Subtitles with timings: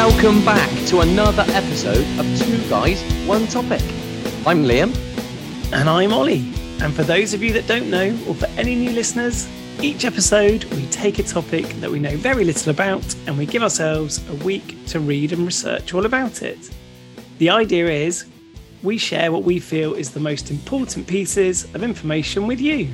[0.00, 3.82] Welcome back to another episode of Two Guys, One Topic.
[4.46, 4.94] I'm Liam.
[5.72, 6.52] And I'm Ollie.
[6.80, 9.48] And for those of you that don't know, or for any new listeners,
[9.82, 13.60] each episode we take a topic that we know very little about and we give
[13.60, 16.70] ourselves a week to read and research all about it.
[17.38, 18.24] The idea is
[18.84, 22.88] we share what we feel is the most important pieces of information with you.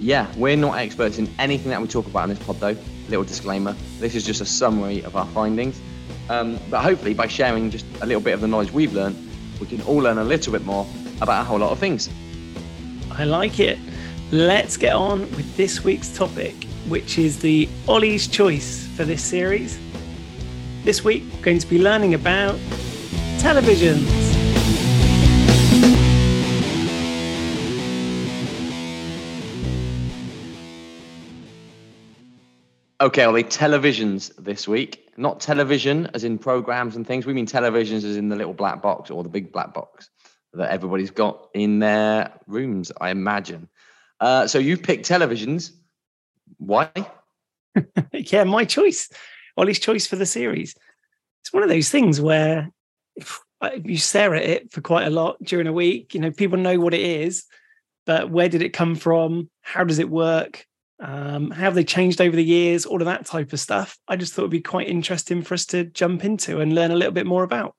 [0.00, 2.76] Yeah, we're not experts in anything that we talk about in this pod, though.
[3.08, 5.80] Little disclaimer this is just a summary of our findings.
[6.28, 9.16] Um, but hopefully, by sharing just a little bit of the knowledge we've learned,
[9.60, 10.86] we can all learn a little bit more
[11.20, 12.08] about a whole lot of things.
[13.10, 13.78] I like it.
[14.30, 16.54] Let's get on with this week's topic,
[16.86, 19.78] which is the Ollie's choice for this series.
[20.84, 22.54] This week, we're going to be learning about
[23.38, 24.37] televisions.
[33.00, 35.08] Okay, Ollie, televisions this week.
[35.16, 37.26] Not television as in programs and things.
[37.26, 40.10] We mean televisions as in the little black box or the big black box
[40.52, 43.68] that everybody's got in their rooms, I imagine.
[44.18, 45.70] Uh, so you've picked televisions.
[46.56, 46.90] Why?
[48.12, 49.08] yeah, my choice.
[49.56, 50.74] Ollie's choice for the series.
[51.42, 52.68] It's one of those things where
[53.14, 53.40] if
[53.84, 56.80] you stare at it for quite a lot during a week, you know, people know
[56.80, 57.44] what it is,
[58.06, 59.50] but where did it come from?
[59.60, 60.66] How does it work?
[61.00, 63.98] Um, how have they changed over the years, all of that type of stuff.
[64.08, 66.96] I just thought it'd be quite interesting for us to jump into and learn a
[66.96, 67.74] little bit more about.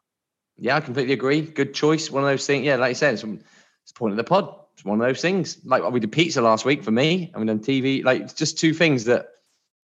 [0.58, 1.42] Yeah, I completely agree.
[1.42, 2.12] Good choice.
[2.12, 2.66] One of those things.
[2.66, 4.56] Yeah, like you said, it's, it's the point of the pod.
[4.73, 5.58] It's one of those things.
[5.66, 8.03] Like we did pizza last week for me, and we done TV.
[8.03, 9.28] Like just two things that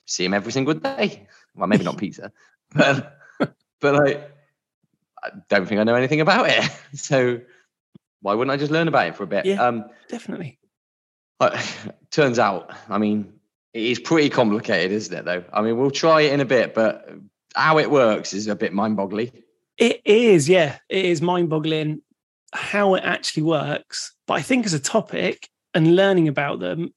[0.06, 1.26] see them every single day.
[1.54, 2.32] Well, maybe not pizza,
[2.74, 3.18] but
[3.80, 4.30] but like
[5.22, 6.70] I don't think I know anything about it.
[6.94, 7.40] So
[8.20, 9.46] why wouldn't I just learn about it for a bit?
[9.46, 10.58] Yeah, um, definitely.
[11.40, 11.60] Uh,
[12.10, 13.32] turns out, I mean,
[13.72, 15.24] it is pretty complicated, isn't it?
[15.24, 17.08] Though, I mean, we'll try it in a bit, but
[17.54, 19.30] how it works is a bit mind-boggling.
[19.76, 22.02] It is, yeah, it is mind-boggling
[22.52, 24.14] how it actually works.
[24.26, 26.94] But I think as a topic and learning about them,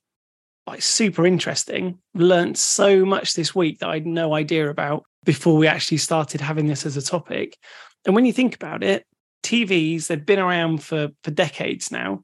[0.68, 1.98] like super interesting.
[2.14, 6.42] Learned so much this week that I had no idea about before we actually started
[6.42, 7.58] having this as a topic.
[8.06, 9.06] And when you think about it,
[9.44, 12.24] TVs they've been around for for decades now,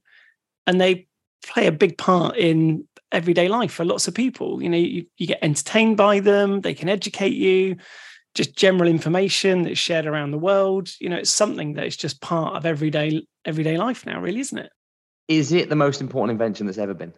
[0.68, 1.08] and they
[1.44, 4.62] play a big part in everyday life for lots of people.
[4.62, 7.78] You know, you, you get entertained by them, they can educate you,
[8.34, 10.90] just general information that's shared around the world.
[11.00, 14.58] You know, it's something that is just part of everyday everyday life now, really, isn't
[14.58, 14.72] it?
[15.28, 17.14] Is it the most important invention that's ever been?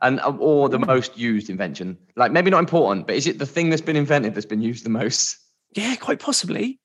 [0.00, 1.98] And uh, or the most used invention?
[2.16, 4.84] Like maybe not important, but is it the thing that's been invented that's been used
[4.84, 5.36] the most?
[5.74, 6.80] Yeah, quite possibly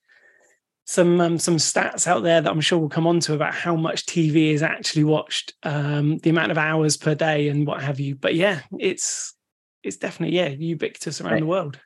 [0.85, 3.75] some um, some stats out there that I'm sure we'll come on to about how
[3.75, 7.99] much TV is actually watched, um, the amount of hours per day, and what have
[7.99, 8.15] you.
[8.15, 9.33] But yeah, it's
[9.83, 11.79] it's definitely yeah ubiquitous around the world.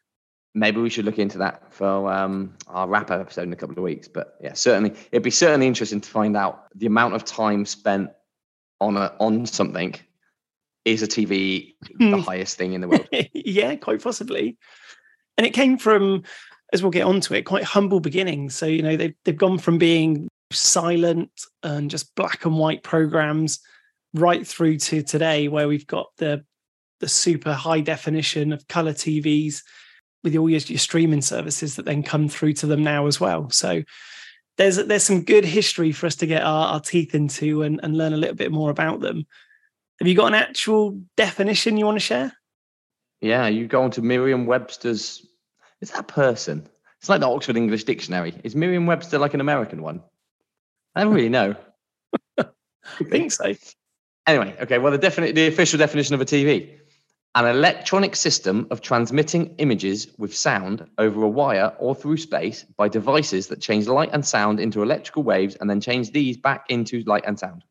[0.53, 3.77] Maybe we should look into that for um, our wrap up episode in a couple
[3.77, 4.07] of weeks.
[4.07, 8.09] But yeah, certainly it'd be certainly interesting to find out the amount of time spent
[8.79, 9.95] on a on something.
[10.85, 13.07] Is a TV the highest thing in the world?
[13.33, 14.55] yeah, quite possibly.
[15.35, 16.23] And it came from
[16.75, 18.53] as we'll get onto it, quite humble beginnings.
[18.53, 21.31] So, you know, they've, they've gone from being silent
[21.63, 23.59] and just black and white programs
[24.13, 26.43] right through to today where we've got the
[27.01, 29.61] the super high definition of color TVs
[30.23, 33.49] with all your, your streaming services that then come through to them now as well.
[33.49, 33.83] So
[34.57, 37.97] there's there's some good history for us to get our, our teeth into and, and
[37.97, 39.25] learn a little bit more about them.
[39.99, 42.33] Have you got an actual definition you want to share?
[43.21, 45.25] Yeah, you go onto Merriam Webster's
[45.81, 46.67] is that a person?
[46.99, 48.33] It's like the Oxford English Dictionary.
[48.43, 50.01] Is Merriam Webster like an American one?
[50.95, 51.55] I don't really know.
[52.37, 53.53] I think so.
[54.25, 54.77] Anyway, okay.
[54.79, 56.77] Well, the definite, the official definition of a TV:
[57.35, 62.87] an electronic system of transmitting images with sound over a wire or through space by
[62.87, 67.03] devices that change light and sound into electrical waves and then change these back into
[67.03, 67.63] light and sound.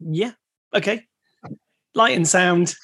[0.00, 0.32] Yeah.
[0.72, 1.06] Okay.
[1.94, 2.74] Light and sound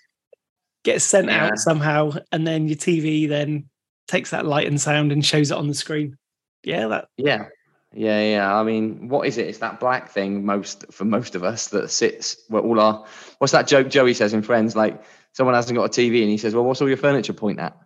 [0.92, 1.46] gets sent yeah.
[1.46, 3.68] out somehow, and then your TV then
[4.06, 6.16] takes that light and sound and shows it on the screen.
[6.64, 7.08] Yeah, that.
[7.16, 7.46] Yeah,
[7.92, 8.54] yeah, yeah.
[8.54, 9.46] I mean, what is it?
[9.46, 13.04] It's that black thing most for most of us that sits where all our.
[13.38, 14.74] What's that joke Joey says in Friends?
[14.76, 15.02] Like
[15.32, 17.76] someone hasn't got a TV and he says, "Well, what's all your furniture point at?"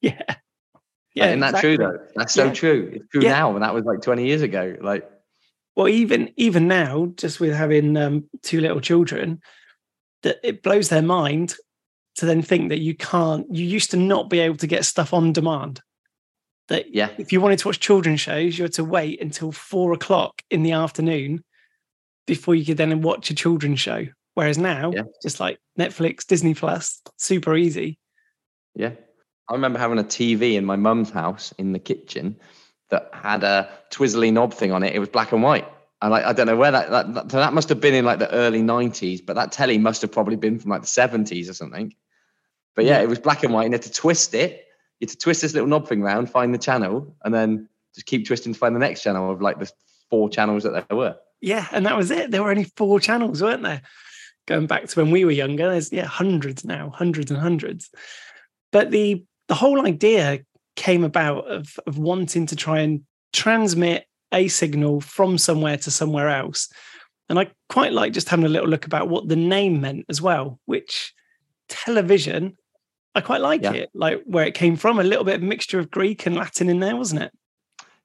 [0.00, 0.22] yeah.
[1.14, 1.98] Yeah, like, isn't that true though?
[2.14, 2.52] That's so yeah.
[2.52, 2.90] true.
[2.94, 3.30] It's true yeah.
[3.30, 4.76] now, and that was like 20 years ago.
[4.82, 5.10] Like,
[5.74, 9.40] well, even even now, just with having um, two little children,
[10.24, 11.54] that it blows their mind
[12.16, 15.12] to then think that you can't you used to not be able to get stuff
[15.12, 15.80] on demand
[16.68, 19.92] that yeah if you wanted to watch children's shows you had to wait until four
[19.92, 21.42] o'clock in the afternoon
[22.26, 25.02] before you could then watch a children's show whereas now yeah.
[25.22, 27.98] just like netflix disney plus super easy
[28.74, 28.92] yeah
[29.48, 32.36] I remember having a TV in my mum's house in the kitchen
[32.90, 34.94] that had a twizzly knob thing on it.
[34.94, 35.66] It was black and white.
[36.02, 38.18] And like I don't know where that that, that that must have been in like
[38.18, 41.54] the early 90s, but that telly must have probably been from like the 70s or
[41.54, 41.94] something.
[42.76, 44.66] But yeah, it was black and white, and you had to twist it.
[45.00, 48.06] You had to twist this little knob thing round, find the channel, and then just
[48.06, 49.70] keep twisting to find the next channel of like the
[50.10, 51.16] four channels that there were.
[51.40, 52.30] Yeah, and that was it.
[52.30, 53.82] There were only four channels, weren't there?
[54.46, 57.90] Going back to when we were younger, there's yeah, hundreds now, hundreds and hundreds.
[58.70, 60.40] But the the whole idea
[60.76, 63.02] came about of of wanting to try and
[63.32, 66.68] transmit a signal from somewhere to somewhere else.
[67.28, 70.22] And I quite like just having a little look about what the name meant as
[70.22, 71.12] well, which
[71.68, 72.56] television,
[73.16, 73.72] I quite like Yeah.
[73.72, 76.68] it, like where it came from, a little bit of mixture of Greek and Latin
[76.68, 77.32] in there, wasn't it?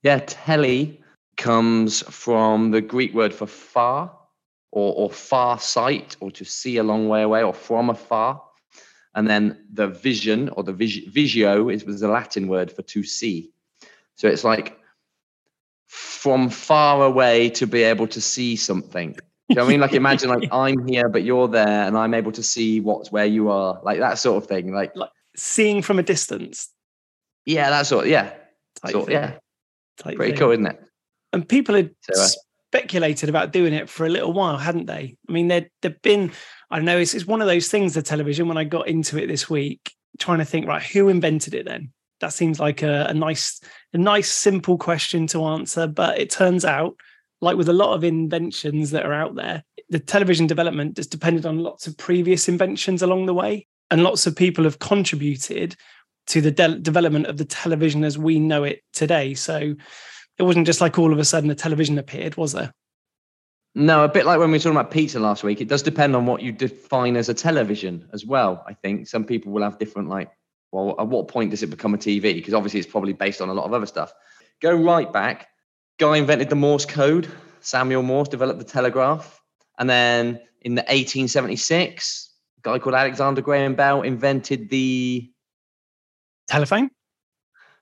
[0.04, 1.00] Yeah, tele
[1.36, 4.18] comes from the Greek word for far
[4.72, 8.42] or, or far sight or to see a long way away or from afar.
[9.14, 13.04] And then the vision or the vis- visio is was the Latin word for to
[13.04, 13.52] see.
[14.16, 14.80] So it's like
[15.88, 19.18] from far away to be able to see something.
[19.52, 19.80] You know I mean?
[19.82, 23.26] Like imagine like I'm here, but you're there and I'm able to see what's where
[23.26, 24.74] you are, like that sort of thing.
[24.74, 24.94] Like,
[25.36, 26.70] Seeing from a distance.
[27.46, 28.34] yeah, that sort yeah.
[28.82, 29.34] Type Sort, thing, yeah.
[29.98, 30.40] type Pretty thing.
[30.40, 30.80] cool, isn't it?
[31.34, 32.28] and people had So, uh,
[32.70, 35.18] speculated about doing it for a little while, hadn't they?
[35.28, 36.32] I mean, there there've been,
[36.70, 37.94] I don't know, it's, it's one of those things.
[37.94, 38.48] The television.
[38.48, 41.66] When I got into it this week, trying to think, right, who invented it?
[41.66, 43.62] Then that seems like a, a nice,
[43.94, 45.88] a nice, simple question to answer.
[45.88, 46.96] But it turns out,
[47.42, 51.46] like with a lot of inventions that are out there, the television development has depended
[51.46, 55.76] on lots of previous inventions along the way, and lots of people have contributed
[56.28, 59.34] to the de- development of the television as we know it today.
[59.34, 59.76] So
[60.38, 62.72] it wasn't just like all of a sudden the television appeared, was there?
[63.74, 65.62] No, a bit like when we were talking about pizza last week.
[65.62, 68.64] It does depend on what you define as a television as well.
[68.68, 70.30] I think some people will have different, like,
[70.72, 72.34] well, at what point does it become a TV?
[72.34, 74.14] Because obviously it's probably based on a lot of other stuff.
[74.62, 75.48] Go right back.
[76.00, 77.32] Guy invented the Morse code.
[77.60, 79.42] Samuel Morse developed the telegraph.
[79.78, 85.32] And then in the 1876, a guy called Alexander Graham Bell invented the
[86.48, 86.90] Telephone?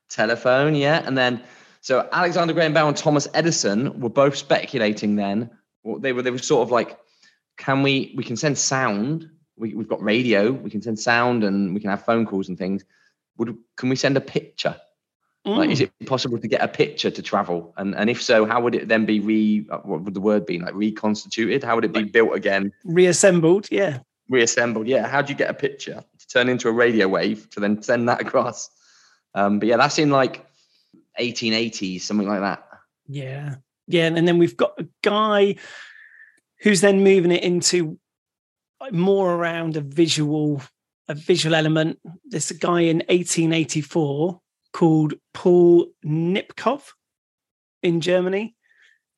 [0.09, 1.41] telephone yeah and then
[1.81, 5.49] so alexander graham bell and thomas edison were both speculating then
[5.83, 6.97] well, they were they were sort of like
[7.57, 11.73] can we we can send sound we, we've got radio we can send sound and
[11.73, 12.83] we can have phone calls and things
[13.37, 14.75] would can we send a picture
[15.45, 15.83] like is Mm.
[16.01, 18.87] it possible to get a picture to travel and and if so how would it
[18.87, 22.35] then be re what would the word be like reconstituted how would it be built
[22.35, 23.67] again reassembled?
[23.71, 23.99] Yeah.
[24.29, 24.85] reassembled.
[24.87, 27.81] Yeah, how do you get a picture to turn into a radio wave to then
[27.81, 28.69] send that across?
[29.33, 30.45] Um, but yeah, that's in like
[31.19, 32.63] 1880s, something like that.
[33.07, 33.55] Yeah.
[33.87, 34.05] Yeah.
[34.05, 35.55] And then we've got a guy
[36.61, 37.97] who's then moving it into
[38.91, 40.61] more around a visual,
[41.07, 41.97] a visual element.
[42.25, 44.39] There's a guy in 1884
[44.73, 46.81] called Paul Nipkow
[47.83, 48.55] in Germany.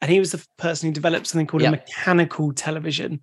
[0.02, 1.70] And he was the person who developed something called Yeah.
[1.70, 3.22] a mechanical television.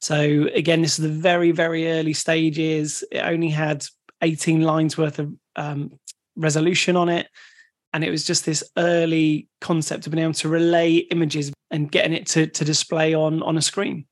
[0.00, 3.02] So again, this is the very, very early stages.
[3.10, 3.86] It only had
[4.20, 5.98] 18 lines worth of um,
[6.36, 7.28] resolution on it.
[7.94, 12.12] And it was just this early concept of being able to relay images and getting
[12.14, 14.06] it to, to display on, on a screen.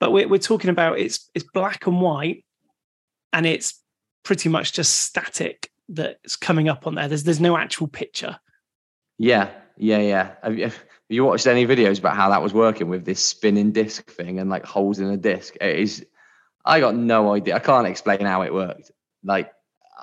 [0.00, 2.44] But we're, we're talking about it's it's black and white
[3.32, 3.82] and it's
[4.22, 7.08] pretty much just static that's coming up on there.
[7.08, 8.38] There's there's no actual picture.
[9.18, 10.34] Yeah, yeah, yeah.
[10.42, 10.76] Have you, have
[11.08, 14.48] you watched any videos about how that was working with this spinning disc thing and
[14.50, 15.56] like holes in a disc?
[15.60, 16.06] It is,
[16.64, 17.56] I got no idea.
[17.56, 18.90] I can't explain how it worked.
[19.24, 19.50] Like,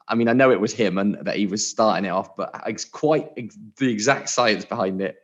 [0.08, 2.62] I mean, I know it was him and that he was starting it off, but
[2.68, 3.34] it's quite
[3.78, 5.16] the exact science behind it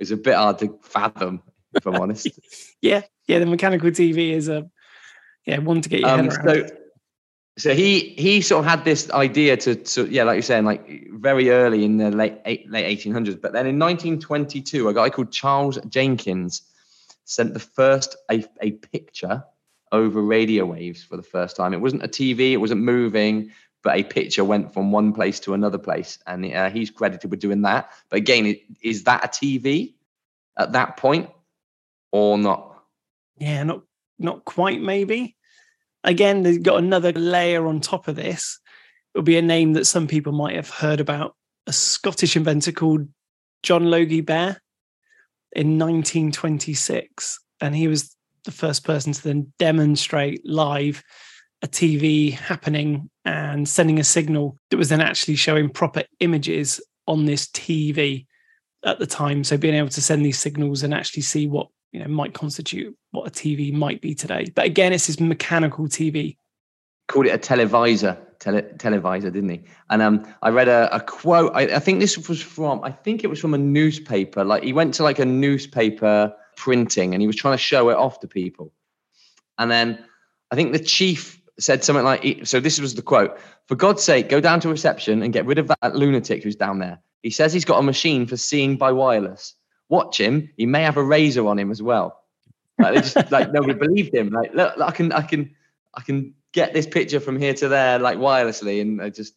[0.00, 1.42] is a bit hard to fathom,
[1.74, 2.28] if I'm honest.
[2.80, 3.38] Yeah, yeah.
[3.38, 4.68] The mechanical TV is a
[5.46, 6.68] yeah one to get your Um, head around.
[6.68, 6.76] so,
[7.58, 11.10] so he he sort of had this idea to, to yeah, like you're saying, like
[11.12, 13.40] very early in the late late 1800s.
[13.40, 16.62] But then in 1922, a guy called Charles Jenkins
[17.24, 19.44] sent the first a, a picture
[19.92, 21.74] over radio waves for the first time.
[21.74, 25.54] It wasn't a TV, it wasn't moving, but a picture went from one place to
[25.54, 27.90] another place, and uh, he's credited with doing that.
[28.08, 29.94] But again, is that a TV
[30.58, 31.28] at that point
[32.12, 32.72] or not?
[33.38, 33.82] yeah, not
[34.18, 35.36] not quite maybe.
[36.04, 38.58] Again, they've got another layer on top of this.
[39.14, 41.36] It'll be a name that some people might have heard about.
[41.66, 43.08] A Scottish inventor called
[43.62, 44.58] John Logie Baird
[45.52, 47.38] in 1926.
[47.60, 51.02] And he was the first person to then demonstrate live
[51.62, 57.24] a TV happening and sending a signal that was then actually showing proper images on
[57.24, 58.26] this TV
[58.84, 59.44] at the time.
[59.44, 62.96] So being able to send these signals and actually see what you know might constitute
[63.10, 64.46] what a TV might be today.
[64.54, 66.36] But again, it's this mechanical TV.
[67.08, 68.18] called it a televisor.
[68.38, 69.60] tele, televisor, didn't he?
[69.90, 71.52] And um, I read a, a quote.
[71.54, 72.82] I, I, think this was from.
[72.82, 74.42] I think it was from a newspaper.
[74.44, 77.96] Like he went to like a newspaper printing, and he was trying to show it
[77.96, 78.72] off to people.
[79.58, 80.04] And then
[80.50, 84.30] I think the chief said something like, "So this was the quote: For God's sake,
[84.30, 86.98] go down to reception and get rid of that lunatic who's down there.
[87.22, 89.54] He says he's got a machine for seeing by wireless.
[89.92, 90.48] Watch him.
[90.56, 92.08] He may have a razor on him as well."
[92.78, 94.30] Like, they just like nobody believed him.
[94.30, 95.54] Like, look, I can, I can,
[95.94, 99.34] I can get this picture from here to there like wirelessly, and I just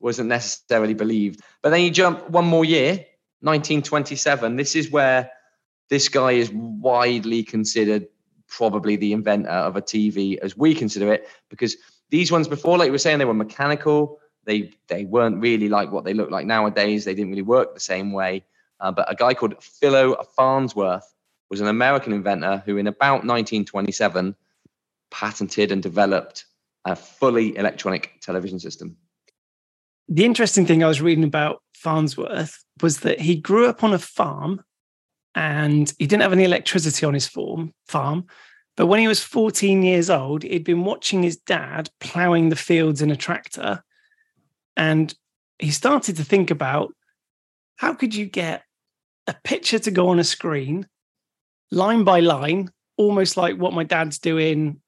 [0.00, 1.42] wasn't necessarily believed.
[1.62, 2.92] But then you jump one more year,
[3.40, 4.56] 1927.
[4.56, 5.30] This is where
[5.90, 8.08] this guy is widely considered
[8.48, 11.76] probably the inventor of a TV as we consider it, because
[12.10, 14.18] these ones before, like we were saying, they were mechanical.
[14.44, 17.04] They they weren't really like what they look like nowadays.
[17.04, 18.44] They didn't really work the same way.
[18.80, 21.14] Uh, but a guy called Philo Farnsworth
[21.50, 24.34] was an American inventor who, in about 1927,
[25.10, 26.46] patented and developed
[26.84, 28.96] a fully electronic television system.
[30.08, 33.98] The interesting thing I was reading about Farnsworth was that he grew up on a
[33.98, 34.62] farm
[35.34, 38.26] and he didn't have any electricity on his farm, farm.
[38.76, 43.00] But when he was 14 years old, he'd been watching his dad ploughing the fields
[43.00, 43.82] in a tractor.
[44.76, 45.14] And
[45.58, 46.92] he started to think about
[47.76, 48.62] how could you get
[49.26, 50.86] a picture to go on a screen,
[51.70, 54.80] line by line, almost like what my dad's doing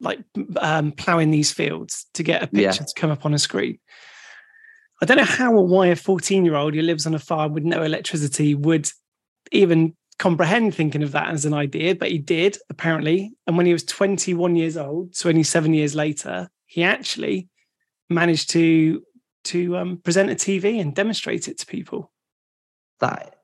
[0.00, 0.20] like
[0.60, 2.70] um, plowing these fields to get a picture yeah.
[2.86, 3.78] to come up on a screen.
[5.02, 7.52] I don't know how or why a 14 year old who lives on a farm
[7.52, 8.90] with no electricity would
[9.52, 13.32] even comprehend thinking of that as an idea, but he did apparently.
[13.46, 17.48] And when he was 21 years old, 27 years later, he actually
[18.10, 19.02] managed to
[19.44, 22.10] to um, present a TV and demonstrate it to people.
[23.00, 23.36] That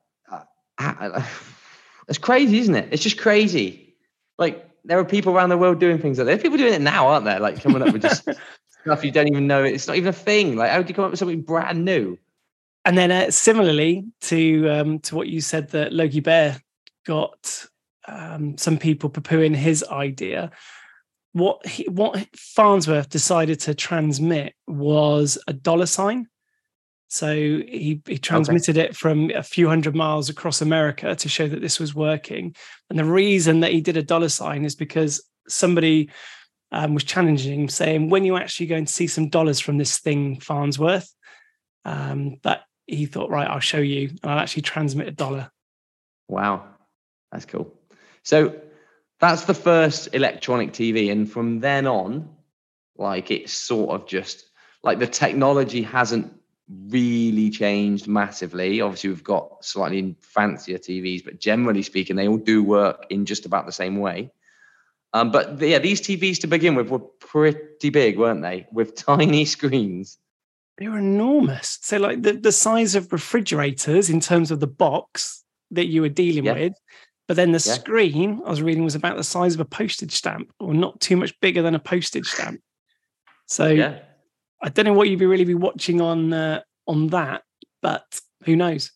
[0.79, 1.21] uh,
[2.07, 2.89] it's crazy, isn't it?
[2.91, 3.95] It's just crazy.
[4.37, 6.31] Like there are people around the world doing things like that.
[6.31, 7.39] There are people doing it now, aren't there?
[7.39, 8.27] Like coming up with just
[8.81, 9.63] stuff you don't even know.
[9.63, 10.55] It's not even a thing.
[10.55, 12.17] Like how do you come up with something brand new?
[12.83, 16.61] And then uh, similarly to um, to what you said that Logie Baird
[17.05, 17.65] got
[18.07, 20.51] um, some people poo-pooing his idea.
[21.33, 26.27] What he, what Farnsworth decided to transmit was a dollar sign.
[27.07, 28.87] So he, he transmitted okay.
[28.87, 32.55] it from a few hundred miles across America to show that this was working.
[32.89, 36.09] And the reason that he did a dollar sign is because somebody
[36.71, 39.99] um, was challenging him, saying, "When you actually going to see some dollars from this
[39.99, 41.09] thing, Farnsworth?"
[41.85, 45.51] Um, but he thought, right, I'll show you, and I'll actually transmit a dollar.
[46.27, 46.65] Wow,
[47.31, 47.73] that's cool.
[48.23, 48.55] So
[49.19, 52.29] that's the first electronic TV, and from then on,
[52.97, 54.49] like it's sort of just
[54.83, 56.33] like the technology hasn't
[56.69, 58.81] really changed massively.
[58.81, 63.45] Obviously, we've got slightly fancier TVs, but generally speaking, they all do work in just
[63.45, 64.31] about the same way.
[65.13, 68.67] Um, but yeah, these TVs to begin with were pretty big, weren't they?
[68.71, 70.17] With tiny screens.
[70.77, 71.79] They were enormous.
[71.81, 76.09] So, like the, the size of refrigerators in terms of the box that you were
[76.09, 76.53] dealing yeah.
[76.53, 76.73] with.
[77.27, 77.73] But then the yeah.
[77.73, 81.15] screen I was reading was about the size of a postage stamp, or not too
[81.15, 82.61] much bigger than a postage stamp.
[83.47, 83.99] So yeah.
[84.61, 87.43] I don't know what you'd be really be watching on uh, on that,
[87.81, 88.91] but who knows?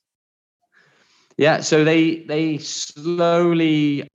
[1.38, 4.10] Yeah, so they they slowly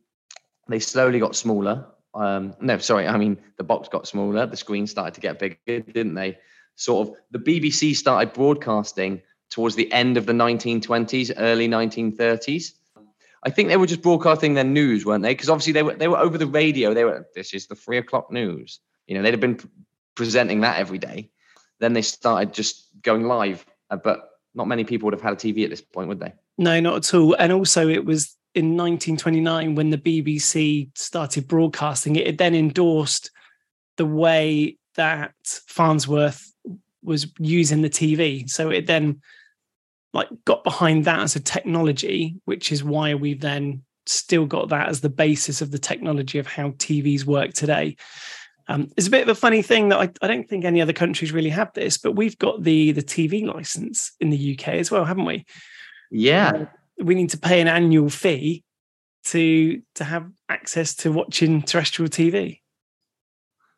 [0.69, 1.87] they slowly got smaller.
[2.15, 4.47] Um, no, sorry, I mean the box got smaller.
[4.47, 6.39] The screen started to get bigger, didn't they?
[6.77, 12.73] Sort of the BBC started broadcasting towards the end of the 1920s, early 1930s.
[13.45, 15.35] I think they were just broadcasting their news, weren't they?
[15.35, 16.95] Because obviously they were they were over the radio.
[16.95, 18.81] They were this is the three o'clock news.
[19.07, 19.61] You know, they'd have been
[20.15, 21.31] presenting that every day.
[21.81, 25.37] Then they started just going live, uh, but not many people would have had a
[25.37, 26.33] TV at this point, would they?
[26.59, 27.35] No, not at all.
[27.38, 32.26] And also, it was in 1929 when the BBC started broadcasting it.
[32.26, 33.31] It then endorsed
[33.97, 35.35] the way that
[35.66, 36.52] Farnsworth
[37.02, 38.49] was using the TV.
[38.49, 39.21] So it then
[40.12, 44.88] like got behind that as a technology, which is why we've then still got that
[44.88, 47.97] as the basis of the technology of how TVs work today.
[48.66, 50.94] Um, it's a bit of a funny thing that I, I, don't think any other
[50.94, 54.90] countries really have this, but we've got the the TV license in the UK as
[54.90, 55.44] well, haven't we?
[56.11, 56.52] Yeah.
[56.54, 56.66] Uh,
[57.04, 58.64] we need to pay an annual fee
[59.25, 62.61] to to have access to watching terrestrial TV.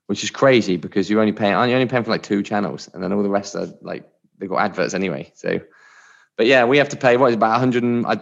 [0.07, 3.03] Which is crazy because you're only paying you're only paying for like two channels, and
[3.03, 5.33] then all the rest are like they've got adverts anyway.
[5.35, 5.61] So,
[6.37, 7.83] but yeah, we have to pay what is about 100.
[7.83, 8.21] And, I,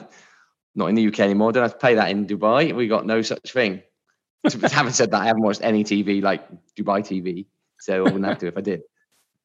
[0.75, 1.53] not in the UK anymore.
[1.53, 2.75] Don't have to pay that in Dubai.
[2.75, 3.83] We got no such thing.
[4.73, 7.47] having said that, I haven't watched any TV like Dubai TV,
[7.79, 8.83] so I wouldn't have to if I did.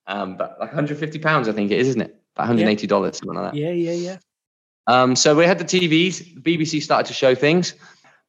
[0.08, 2.16] Um, but like 150 pounds, I think it is, isn't it?
[2.36, 3.20] About 180 dollars, yeah.
[3.20, 3.58] something like that.
[3.58, 4.18] Yeah, yeah, yeah.
[4.88, 6.42] Um, so we had the TVs.
[6.42, 7.76] The BBC started to show things,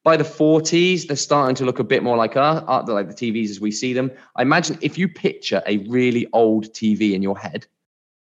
[0.03, 3.13] by the 40s, they're starting to look a bit more like our, our like the
[3.13, 4.11] TVs as we see them.
[4.35, 7.67] I imagine if you picture a really old TV in your head,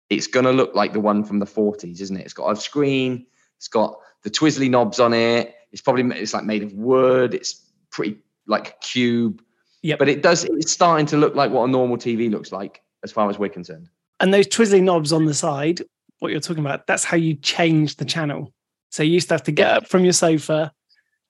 [0.09, 2.25] it's going to look like the one from the 40s, isn't it?
[2.25, 3.25] It's got a screen,
[3.57, 5.55] it's got the twizzly knobs on it.
[5.71, 7.33] It's probably it's like made of wood.
[7.33, 8.17] It's pretty
[8.47, 9.41] like cube.
[9.81, 10.43] Yeah, but it does.
[10.43, 13.49] It's starting to look like what a normal TV looks like, as far as we're
[13.49, 13.89] concerned.
[14.19, 15.81] And those twizzly knobs on the side,
[16.19, 18.53] what you're talking about, that's how you change the channel.
[18.91, 20.71] So you used to have to get up from your sofa,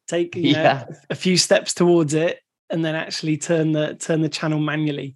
[0.07, 0.85] take you know, yeah.
[1.09, 2.39] a few steps towards it,
[2.69, 5.15] and then actually turn the turn the channel manually.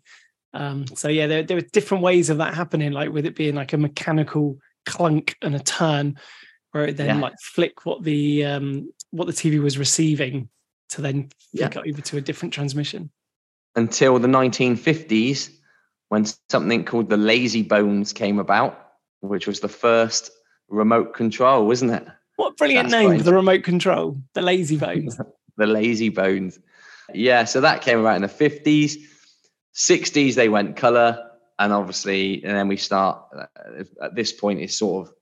[0.53, 3.55] Um, so yeah, there, there were different ways of that happening, like with it being
[3.55, 6.17] like a mechanical clunk and a turn,
[6.71, 7.21] where it then yeah.
[7.21, 10.49] like flick what the um, what the TV was receiving
[10.89, 11.81] to then flick yeah.
[11.81, 13.09] it over to a different transmission.
[13.75, 15.49] Until the 1950s,
[16.09, 18.79] when something called the lazy bones came about,
[19.21, 20.31] which was the first
[20.69, 22.05] remote control, wasn't it?
[22.37, 25.17] What brilliant That's name for the remote control, the lazy bones.
[25.57, 26.59] the lazy bones.
[27.13, 28.97] Yeah, so that came about in the 50s.
[29.75, 31.31] 60s, they went color.
[31.57, 35.13] And obviously, and then we start uh, at this point, it's sort of,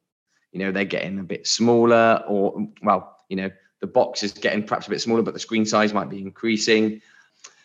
[0.51, 3.51] you know, they're getting a bit smaller, or, well, you know,
[3.83, 7.01] the box is getting perhaps a bit smaller, but the screen size might be increasing.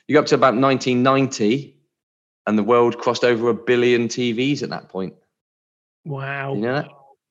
[0.08, 1.76] You go up to about 1990,
[2.44, 5.14] and the world crossed over a billion TVs at that point.
[6.04, 6.54] Wow.
[6.54, 6.88] You know that?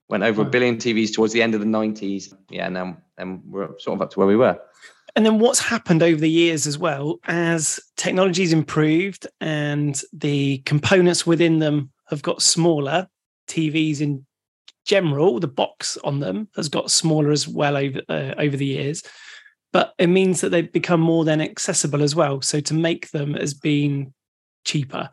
[0.08, 2.34] Went over a billion TVs towards the end of the 90s.
[2.50, 4.58] Yeah, and we're sort of up to where we were.
[5.18, 11.28] And then what's happened over the years as well, as technology's improved and the components
[11.28, 13.10] within them have got smaller,
[13.50, 14.26] TVs in
[14.88, 19.04] general, the box on them has got smaller as well over uh, over the years.
[19.74, 22.42] But it means that they've become more then accessible as well.
[22.42, 24.14] So to make them has been
[24.66, 25.10] cheaper.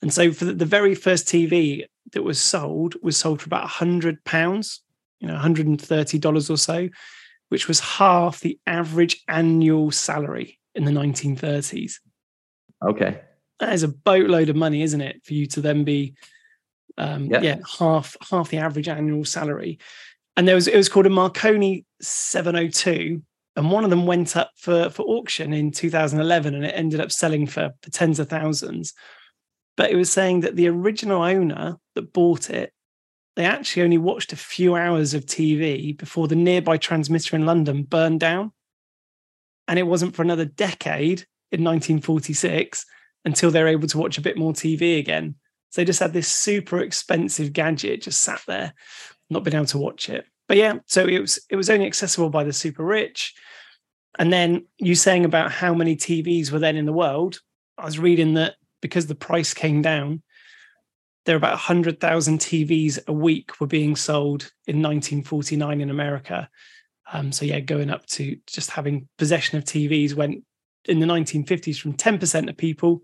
[0.00, 3.68] And so for the very first TV that was sold was sold for about a
[3.68, 4.82] hundred pounds,
[5.18, 6.88] you know, $130 or so,
[7.48, 11.94] which was half the average annual salary in the 1930s.
[12.86, 13.20] Okay.
[13.58, 15.24] That is a boatload of money, isn't it?
[15.24, 16.14] For you to then be
[16.98, 17.40] um, yeah.
[17.40, 19.78] yeah, half half the average annual salary.
[20.36, 23.22] And there was it was called a Marconi 702,
[23.56, 27.12] and one of them went up for for auction in 2011, and it ended up
[27.12, 28.92] selling for, for tens of thousands.
[29.76, 32.72] But it was saying that the original owner that bought it,
[33.36, 37.84] they actually only watched a few hours of TV before the nearby transmitter in London
[37.84, 38.52] burned down.
[39.68, 42.84] And it wasn't for another decade in 1946
[43.24, 45.36] until they were able to watch a bit more TV again.
[45.70, 48.74] So they just had this super expensive gadget just sat there,
[49.30, 50.24] not being able to watch it.
[50.46, 53.34] But yeah, so it was it was only accessible by the super rich.
[54.18, 57.40] And then you saying about how many TVs were then in the world,
[57.76, 60.22] I was reading that because the price came down,
[61.24, 66.48] there were about 100,000 TVs a week were being sold in 1949 in America.
[67.12, 70.42] Um, so, yeah, going up to just having possession of TVs went
[70.86, 73.02] in the 1950s from 10% of people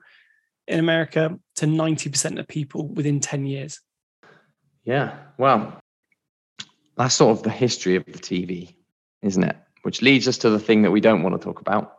[0.66, 3.81] in America to 90% of people within 10 years.
[4.85, 5.79] Yeah, well,
[6.97, 8.75] that's sort of the history of the TV,
[9.23, 9.57] isn't it?
[9.83, 11.99] Which leads us to the thing that we don't want to talk about,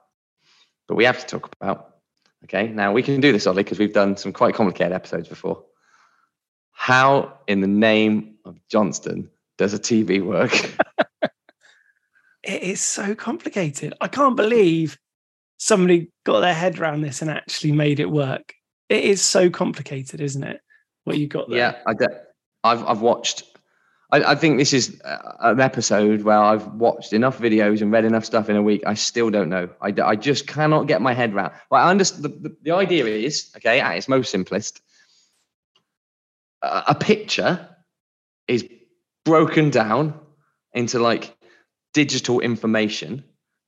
[0.88, 1.96] but we have to talk about.
[2.44, 5.64] Okay, now we can do this, Ollie, because we've done some quite complicated episodes before.
[6.72, 10.54] How in the name of Johnston does a TV work?
[12.44, 13.94] it is so complicated.
[14.00, 15.00] I can't believe
[15.58, 18.54] somebody got their head around this and actually made it work.
[18.90, 20.62] It is so complicated, isn't it?
[21.04, 21.58] What you got there?
[21.58, 21.94] Yeah, I
[22.64, 23.44] I've I've watched
[24.12, 28.06] I, I, think this is uh, an episode where I've watched enough videos and read
[28.06, 28.84] enough stuff in a week.
[28.86, 29.68] I still don't know.
[29.82, 31.54] I, I just cannot get my head around.
[31.72, 34.82] Well, I understand the, the, the idea is okay at its most simplest.
[36.62, 37.68] a picture
[38.48, 38.68] is
[39.24, 40.20] broken down
[40.74, 41.36] into like
[41.94, 43.24] digital information.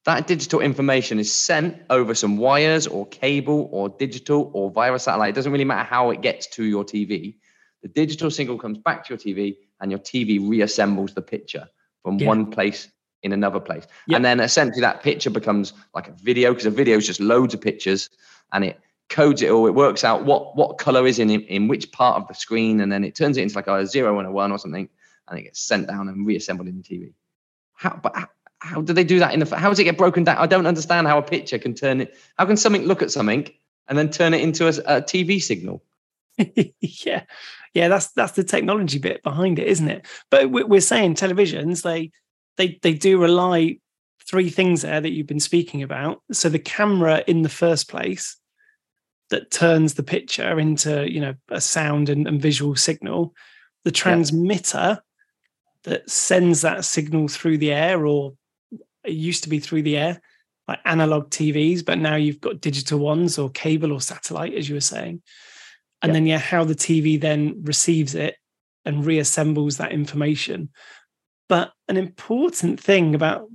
[0.07, 5.31] That digital information is sent over some wires or cable or digital or via satellite.
[5.31, 7.35] It doesn't really matter how it gets to your TV.
[7.81, 11.67] The digital signal comes back to your TV and your TV reassembles the picture
[12.03, 12.27] from yeah.
[12.27, 12.87] one place
[13.21, 13.85] in another place.
[14.09, 17.53] And then essentially that picture becomes like a video because a video is just loads
[17.53, 18.09] of pictures
[18.53, 19.67] and it codes it all.
[19.67, 22.89] It works out what what color is in in which part of the screen, and
[22.89, 24.87] then it turns it into like a zero and a one or something,
[25.27, 27.13] and it gets sent down and reassembled in the TV.
[27.73, 29.55] How but how, do they do that in the?
[29.55, 30.37] How does it get broken down?
[30.37, 32.17] I don't understand how a picture can turn it.
[32.37, 33.49] How can something look at something
[33.87, 35.83] and then turn it into a, a TV signal?
[36.81, 37.23] yeah,
[37.73, 40.05] yeah, that's that's the technology bit behind it, isn't it?
[40.31, 42.11] But we're saying televisions they
[42.57, 43.77] they they do rely
[44.27, 46.21] three things there that you've been speaking about.
[46.31, 48.37] So the camera in the first place
[49.29, 53.33] that turns the picture into you know a sound and, and visual signal,
[53.83, 54.99] the transmitter
[55.83, 58.33] that sends that signal through the air or
[59.07, 60.21] it used to be through the air
[60.67, 64.75] like analog TVs, but now you've got digital ones or cable or satellite, as you
[64.75, 65.21] were saying.
[66.01, 66.13] And Yeah.
[66.13, 68.35] then, yeah, how the TV then receives it
[68.83, 70.69] and reassembles that information.
[71.47, 73.47] But an important thing about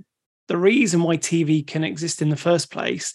[0.48, 3.14] the reason why TV can exist in the first place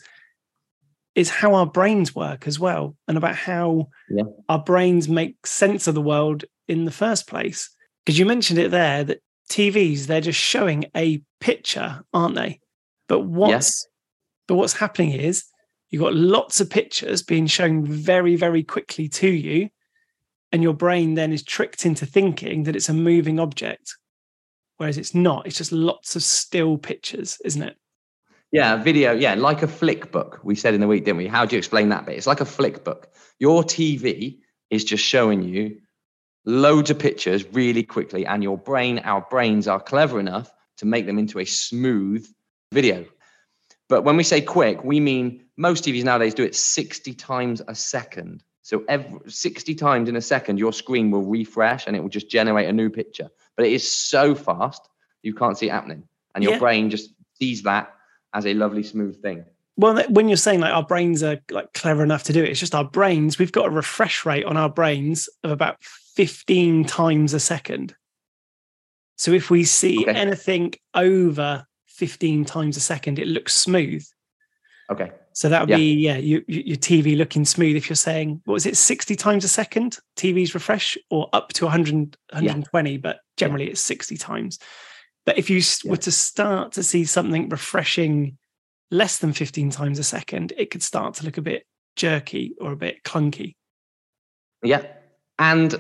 [1.15, 4.23] is how our brains work as well, and about how Yeah.
[4.47, 7.71] our brains make sense of the world in the first place.
[8.05, 12.59] Because you mentioned it there that TVs, they're just showing a picture, aren't they?
[13.07, 13.85] But what's Yes.
[14.47, 15.45] but what's happening is
[15.89, 19.69] you've got lots of pictures being shown very, very quickly to you.
[20.51, 23.95] And your brain then is tricked into thinking that it's a moving object.
[24.77, 27.75] Whereas it's not, it's just lots of still pictures, isn't it?
[28.51, 29.11] Yeah, video.
[29.11, 30.39] Yeah, like a flick book.
[30.43, 31.27] We said in the week, didn't we?
[31.27, 32.15] How do you explain that bit?
[32.15, 33.09] It's like a flick book.
[33.39, 34.37] Your TV
[34.69, 35.77] is just showing you
[36.45, 41.05] loads of pictures really quickly, and your brain, our brains are clever enough to make
[41.05, 42.27] them into a smooth
[42.71, 43.05] video.
[43.89, 47.75] But when we say quick, we mean most TVs nowadays do it 60 times a
[47.75, 48.43] second.
[48.61, 52.29] So every 60 times in a second, your screen will refresh and it will just
[52.29, 53.29] generate a new picture.
[53.55, 54.87] But it is so fast,
[55.23, 56.03] you can't see it happening.
[56.35, 56.59] And your Yeah.
[56.59, 57.93] brain just sees that
[58.33, 59.45] as a lovely, smooth thing.
[59.77, 62.59] Well, when you're saying like our brains are like clever enough to do it, it's
[62.59, 67.33] just our brains, we've got a refresh rate on our brains of about 15 times
[67.33, 67.95] a second.
[69.17, 70.11] So if we see Okay.
[70.17, 74.05] anything over 15 times a second, it looks smooth.
[74.91, 75.11] Okay.
[75.33, 75.77] So that would Yeah.
[75.77, 77.75] be yeah, you, you- your TV looking smooth.
[77.75, 81.65] If you're saying what was it, sixty times a second TVs refresh, or up to
[81.65, 84.57] 100, 120, but generally it's sixty times.
[85.25, 85.91] But if you Yeah.
[85.91, 88.37] were to start to see something refreshing
[88.89, 92.71] less than fifteen times a second, it could start to look a bit jerky or
[92.71, 93.55] a bit clunky.
[94.63, 94.83] Yeah.
[95.37, 95.75] And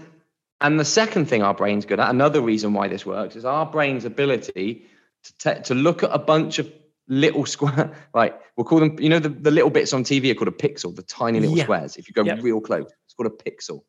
[0.61, 3.65] and the second thing our brain's good at, another reason why this works, is our
[3.65, 4.85] brain's ability
[5.23, 6.71] to te- to look at a bunch of
[7.07, 10.35] little square, like we'll call them, you know, the, the little bits on TV are
[10.35, 11.63] called a pixel, the tiny little Yeah.
[11.63, 11.95] squares.
[11.97, 12.41] If you go Yep.
[12.41, 13.81] real close, it's called a pixel.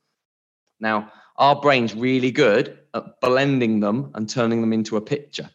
[0.81, 5.51] Now, our brain's really good at blending them and turning them into a picture,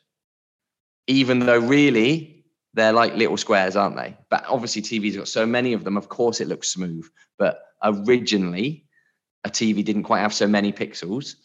[1.07, 4.17] even though really they're like little squares, aren't they?
[4.29, 5.95] But obviously, TV's got so many of them.
[5.95, 7.05] Of course, it looks smooth.
[7.37, 8.85] But originally,
[9.43, 11.35] a TV didn't quite have so many pixels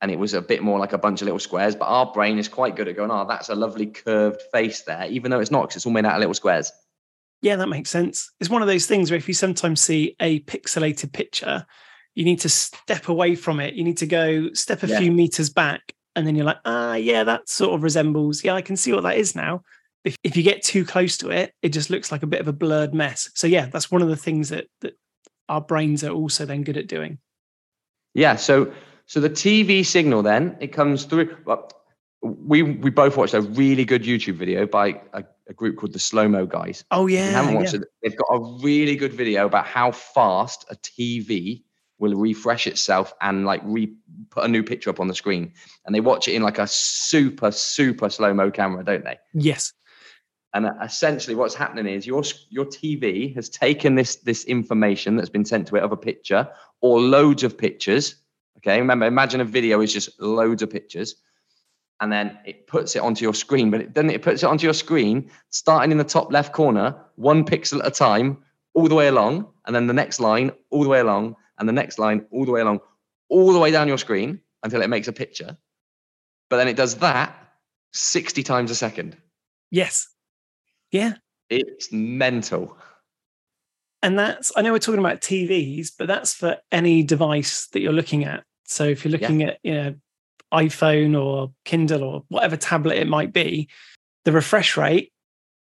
[0.00, 1.76] and it was a bit more like a bunch of little squares.
[1.76, 5.06] But our brain is quite good at going, oh, that's a lovely curved face there,
[5.08, 6.72] even though it's not because it's all made out of little squares.
[7.40, 8.30] Yeah, that makes sense.
[8.40, 11.64] It's one of those things where if you sometimes see a pixelated picture,
[12.14, 13.74] you need to step away from it.
[13.74, 14.98] You need to go step a Yeah.
[14.98, 18.44] few meters back, and then you're like, ah, yeah, that sort of resembles.
[18.44, 19.62] Yeah, I can see what that is now.
[20.04, 22.48] If if you get too close to it, it just looks like a bit of
[22.48, 23.30] a blurred mess.
[23.34, 24.94] So yeah, that's one of the things that that
[25.48, 27.18] our brains are also then good at doing.
[28.14, 28.36] Yeah.
[28.36, 28.72] So
[29.06, 31.36] so the TV signal then it comes through.
[31.44, 31.68] Well,
[32.22, 35.98] we we both watched a really good YouTube video by a, a group called the
[35.98, 36.84] Slow Mo Guys.
[36.90, 37.58] Oh If you yeah, haven't yeah.
[37.58, 41.62] watched it, they've got a really good video about how fast a TV
[41.98, 43.92] will refresh itself and like re
[44.30, 45.52] put a new picture up on the screen.
[45.86, 49.18] And they watch it in like a super super slow mo camera, don't they?
[49.34, 49.72] yes,
[50.54, 55.30] And uh, essentially, what's happening is your your TV has taken this this information that's
[55.30, 56.48] been sent to it of a picture
[56.82, 58.16] or loads of pictures.
[58.58, 61.16] Okay, remember, imagine a video is just loads of pictures,
[62.00, 63.70] and then it puts it onto your screen.
[63.70, 66.94] But it, then it puts it onto your screen, starting in the top left corner,
[67.16, 68.38] one pixel at a time,
[68.74, 71.72] all the way along, and then the next line all the way along, and the
[71.72, 72.80] next line all the way along,
[73.28, 75.56] all the way down your screen until it makes a picture.
[76.50, 77.34] But then it does that
[77.92, 79.16] sixty times a second.
[79.70, 80.08] yes,
[80.90, 81.14] yeah.
[81.50, 82.76] It's mental.
[84.02, 87.92] And that's, I know we're talking about TVs, but that's for any device that you're
[87.92, 88.42] looking at.
[88.64, 89.94] So if you're looking at, you know,
[90.52, 93.68] iPhone or Kindle or whatever tablet it might be,
[94.24, 95.12] the refresh rate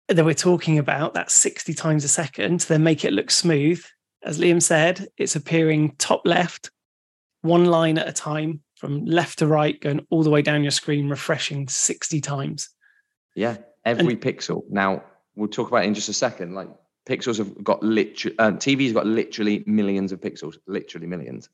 [0.09, 3.83] that we're talking about, that's 60 times a second, to then make it look smooth.
[4.23, 6.71] As Liam said, it's appearing top left,
[7.41, 10.71] one line at a time, from left to right, going all the way down your
[10.71, 12.69] screen, refreshing 60 times.
[13.35, 14.63] Yeah, every pixel.
[14.69, 15.03] Now
[15.35, 16.53] we'll talk about it in just a second.
[16.53, 16.69] Like
[17.07, 21.49] pixels have got literally, um, TV's got literally millions of pixels, literally millions.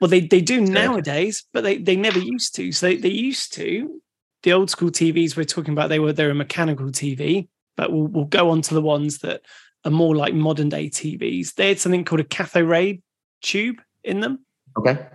[0.00, 2.72] Well, they they do nowadays, but they they never used to.
[2.72, 4.00] So they, they used to.
[4.42, 8.08] The old school TVs we're talking about, they were they're a mechanical TV, but we'll
[8.08, 9.42] we'll go on to the ones that
[9.84, 11.54] are more like modern day TVs.
[11.54, 13.02] They had something called a cathode ray
[13.40, 14.44] tube in them.
[14.76, 15.06] Okay.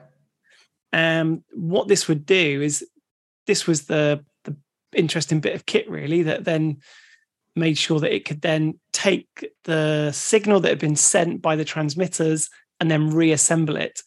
[0.92, 2.86] Um, what this would do is
[3.46, 4.56] this was the the
[4.94, 6.78] interesting bit of kit really that then
[7.60, 9.28] made sure that it could then take
[9.66, 14.02] the signal that had been sent by the transmitters and then reassemble it.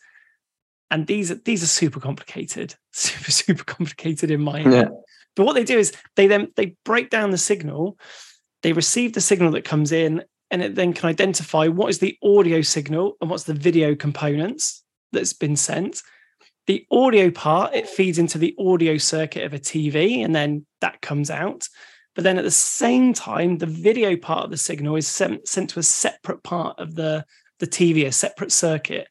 [0.91, 4.73] And these are these are super complicated, super super complicated in my head.
[4.73, 4.89] Yeah.
[5.37, 7.97] But what they do is they then they break down the signal
[8.63, 12.17] they receive the signal that comes in, and it then can identify what is the
[12.23, 16.03] audio signal and what's the video components that's been sent.
[16.67, 21.01] The audio part, it feeds into the audio circuit of a TV, and then that
[21.01, 21.69] comes out.
[22.15, 25.71] But then at the same time, the video part of the signal is sent, sent
[25.71, 27.25] to a separate part of the,
[27.59, 29.09] the TV, a separate circuit.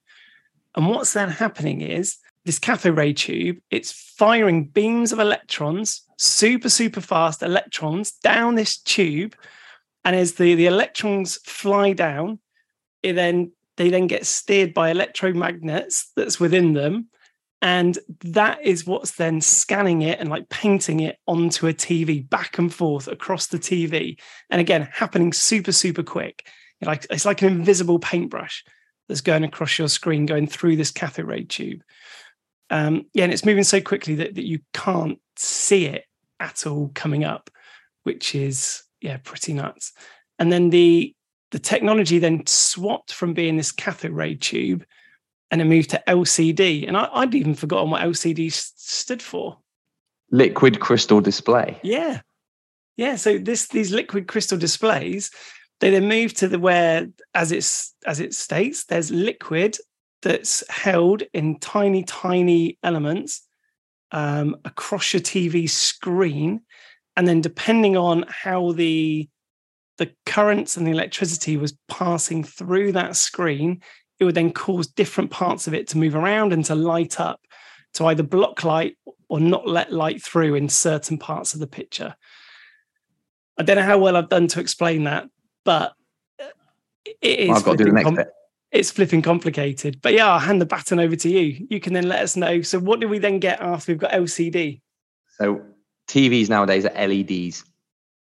[0.75, 6.69] And what's then happening is this cathode ray tube, it's firing beams of electrons, super,
[6.69, 9.35] super fast electrons down this tube.
[10.03, 12.39] And as the, the electrons fly down,
[13.03, 17.09] it then they then get steered by electromagnets that's within them.
[17.61, 22.57] And that is what's then scanning it and like painting it onto a TV back
[22.57, 24.19] and forth across the TV.
[24.49, 26.47] And again, happening super, super quick.
[26.81, 28.63] Like it's like an invisible paintbrush
[29.07, 31.81] that's going across your screen, going through this cathode ray tube.
[32.71, 36.05] Um, yeah, and it's moving so quickly that, that you can't see it
[36.39, 37.51] at all coming up,
[38.03, 39.93] which is yeah, pretty nuts.
[40.39, 41.13] And then the
[41.51, 44.85] the technology then swapped from being this cathode ray tube
[45.51, 46.87] and it moved to LCD.
[46.87, 49.57] And I, would even forgotten what LCD stood for.
[50.31, 51.77] Liquid crystal display.
[51.83, 52.21] Yeah.
[52.95, 53.17] Yeah.
[53.17, 55.29] So this these liquid crystal displays,
[55.81, 59.77] they then move to the where, as it's as it states, there's liquid
[60.21, 63.45] that's held in tiny, tiny elements
[64.11, 66.61] um, across your TV screen.
[67.17, 69.27] And then depending on how the
[69.97, 73.81] the currents and the electricity was passing through that screen,
[74.21, 77.41] it would then cause different parts of it to move around and to light up,
[77.95, 78.95] to either block light
[79.27, 82.15] or not let light through in certain parts of the picture.
[83.57, 85.27] I don't know how well I've done to explain that,
[85.65, 85.93] but
[87.19, 87.49] it is.
[87.49, 88.27] I've got to do the next com- bit
[88.71, 89.99] it's flipping complicated.
[90.01, 91.67] But yeah, I'll hand the baton over to you.
[91.69, 92.61] You can then let us know.
[92.61, 94.81] So what do we then get after we've got LCD?
[95.37, 95.61] So
[96.07, 97.65] TVs nowadays are LEDs.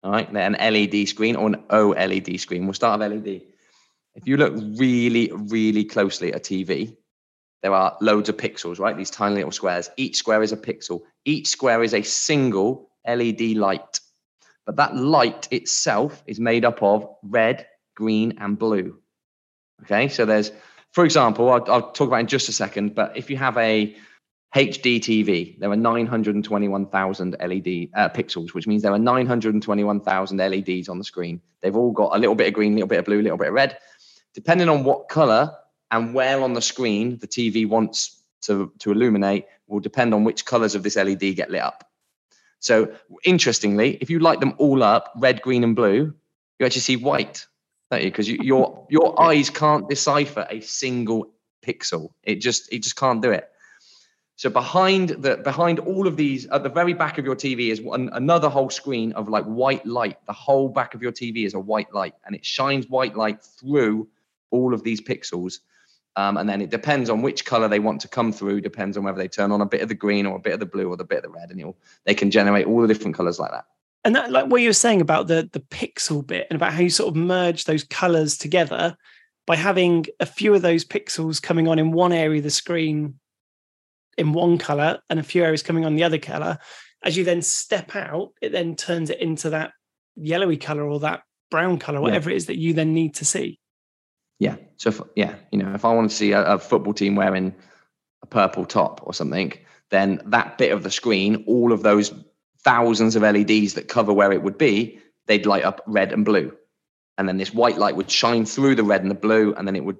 [0.03, 2.65] All right, they're an LED screen or an OLED screen.
[2.65, 3.41] We'll start with LED.
[4.15, 6.95] If you look really, really closely at a TV,
[7.61, 8.95] there are loads of pixels, right?
[8.95, 9.89] These tiny little squares.
[9.97, 11.01] Each square is a pixel.
[11.25, 13.99] Each square is a single LED light.
[14.65, 18.99] But that light itself is made up of red, green, and blue.
[19.83, 20.51] Okay, so there's,
[20.93, 23.95] for example, I'll, I'll talk about in just a second, but if you have a
[24.55, 30.97] HD TV, there are 921,000 LED uh, pixels, which means there are 921,000 LEDs on
[30.97, 31.41] the screen.
[31.61, 33.37] They've all got a little bit of green, a little bit of blue, a little
[33.37, 33.77] bit of red.
[34.35, 35.51] Depending on what color
[35.89, 40.45] and where on the screen the TV wants to, to illuminate, will depend on which
[40.45, 41.89] colors of this LED get lit up.
[42.59, 42.93] So,
[43.23, 46.13] interestingly, if you light them all up, red, green, and blue,
[46.59, 47.47] you actually see white
[47.91, 48.11] don't you?
[48.11, 51.31] Because you, your your eyes can't decipher a single
[51.65, 52.09] pixel.
[52.23, 53.49] It just it just can't do it.
[54.37, 57.81] So behind the behind all of these, at the very back of your TV is
[57.81, 60.17] one, another whole screen of like white light.
[60.25, 63.43] The whole back of your TV is a white light, and it shines white light
[63.43, 64.07] through
[64.51, 65.59] all of these pixels.
[66.17, 68.61] Um, and then it depends on which color they want to come through.
[68.61, 70.59] Depends on whether they turn on a bit of the green or a bit of
[70.59, 71.73] the blue or the bit of the red, and
[72.05, 73.65] they can generate all the different colors like that
[74.05, 76.79] and that like what you were saying about the the pixel bit and about how
[76.79, 78.95] you sort of merge those colors together
[79.45, 83.15] by having a few of those pixels coming on in one area of the screen
[84.17, 86.57] in one color and a few areas coming on the other color
[87.03, 89.73] as you then step out it then turns it into that
[90.15, 92.35] yellowy color or that brown color whatever yeah.
[92.35, 93.59] it is that you then need to see
[94.39, 97.15] yeah so if, yeah you know if i want to see a, a football team
[97.15, 97.53] wearing
[98.21, 99.53] a purple top or something
[99.91, 102.13] then that bit of the screen all of those
[102.65, 106.51] thousands of LEDs that cover where it would be, they'd light up red and blue.
[107.17, 109.75] And then this white light would shine through the red and the blue, and then
[109.75, 109.97] it would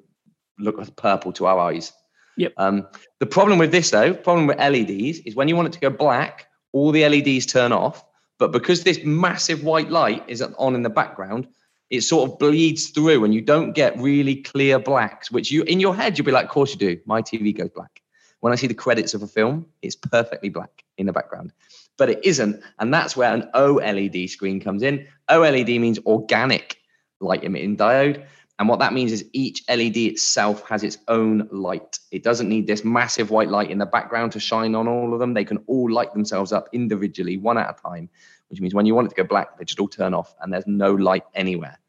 [0.60, 1.94] look purple to our eyes.
[2.38, 2.54] Yep.
[2.58, 2.88] Um,
[3.20, 5.90] the problem with this, though, problem with LEDs is when you want it to go
[5.90, 8.04] black, all the LEDs turn off.
[8.38, 11.48] But because this massive white light is on in the background,
[11.90, 15.32] it sort of bleeds through, and you don't get really clear blacks.
[15.32, 17.70] Which you, in your head, you'll be like, "Of course you do." My TV goes
[17.70, 18.02] black.
[18.40, 21.52] When I see the credits of a film, it's perfectly black in the background
[21.98, 22.62] but it isn't.
[22.80, 25.08] And that's where an OLED screen comes in.
[25.30, 26.78] OLED means organic
[27.20, 28.26] light emitting diode.
[28.58, 32.00] And what that means is each LED itself has its own light.
[32.12, 35.20] It doesn't need this massive white light in the background to shine on all of
[35.20, 35.34] them.
[35.34, 38.10] They can all light themselves up individually, one at a time,
[38.50, 40.54] which means when you want it to go black, they just all turn off and
[40.54, 41.80] there's no light anywhere.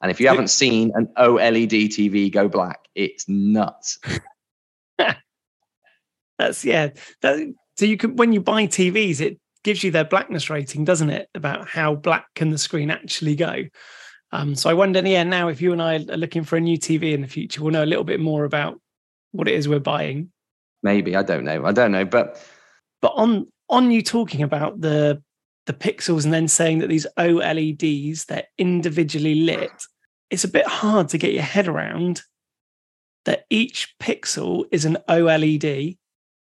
[0.00, 3.98] And if you haven't seen an OLED TV go black, it's nuts.
[6.38, 6.90] That's yeah.
[7.22, 11.10] That, so you can when you buy TVs, it gives you their blackness rating, doesn't
[11.10, 11.28] it?
[11.34, 13.64] About how black can the screen actually go.
[14.32, 16.76] Um, so I wonder, yeah, now if you and I are looking for a new
[16.76, 18.80] TV in the future, we'll know a little bit more about
[19.32, 20.30] what it is we're buying.
[20.82, 21.64] Maybe I don't know.
[21.64, 22.44] I don't know, but
[23.00, 25.22] but on on you talking about the
[25.66, 29.84] the pixels and then saying that these OLEDs, they're individually lit,
[30.30, 32.22] it's a bit hard to get your head around
[33.24, 35.98] that each pixel is an OLED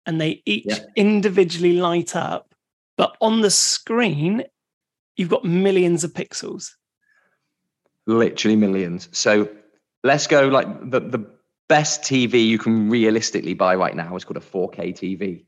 [0.06, 0.78] and they each yeah.
[0.96, 2.54] individually light up.
[2.96, 4.44] But on the screen,
[5.16, 6.70] you've got millions of pixels.
[8.06, 9.09] Literally millions.
[9.12, 9.48] So
[10.02, 11.30] let's go like the, the
[11.68, 15.44] best TV you can realistically buy right now is called a 4K TV,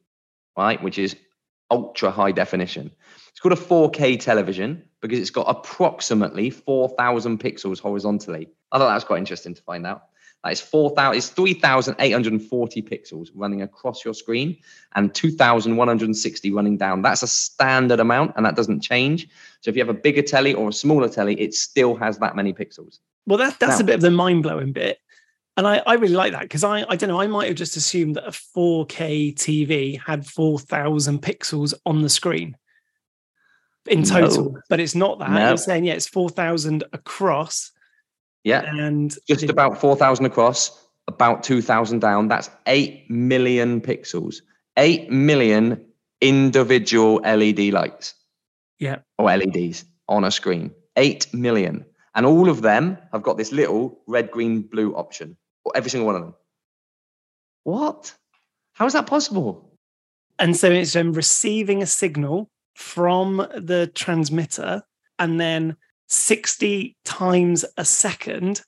[0.57, 0.83] right?
[0.83, 1.17] Which is
[1.71, 2.93] ultra high definition.
[3.43, 8.49] It's called a 4K television because it's got approximately 4,000 pixels horizontally.
[8.71, 10.05] I thought that was quite interesting to find out.
[10.45, 14.59] That is 4,000, it's 3,840 pixels running across your screen
[14.95, 17.03] and 2,160 running down.
[17.03, 19.29] That's a standard amount and that doesn't change.
[19.61, 22.37] So if you have a bigger telly or a smaller telly, it still has that
[22.37, 23.01] many pixels.
[23.27, 24.99] Well, that, that's now, a bit of the mind blowing bit.
[25.57, 27.77] And I, I really like that because I, I don't know, I might have just
[27.77, 32.57] assumed that a 4K TV had 4,000 pixels on the screen
[33.87, 34.61] in total, no.
[34.68, 35.31] but it's not that.
[35.31, 35.49] No.
[35.49, 37.71] You're saying, yeah, it's 4,000 across.
[38.45, 38.62] Yeah.
[38.62, 42.29] And just about 4,000 across, about 2,000 down.
[42.29, 44.37] That's 8 million pixels,
[44.77, 45.85] 8 million
[46.21, 48.14] individual LED lights.
[48.79, 48.99] Yeah.
[49.18, 50.73] Or LEDs on a screen.
[50.97, 51.85] 8 million.
[52.14, 55.37] And all of them have got this little red, green, blue option.
[55.64, 56.35] Or every single one of them.
[57.64, 58.14] What?
[58.75, 59.73] How is that possible?
[60.38, 64.83] And so it's um, receiving a signal from the transmitter
[65.19, 65.77] and then
[66.09, 68.63] 60 times a second,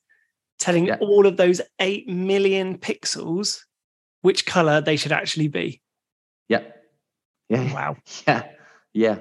[0.58, 0.96] telling yeah.
[1.00, 3.60] all of those 8 million pixels
[4.22, 5.82] which color they should actually be.
[6.48, 6.62] Yeah.
[7.48, 7.72] Yeah.
[7.74, 7.96] Wow.
[8.26, 8.42] Yeah.
[8.94, 9.18] Yeah.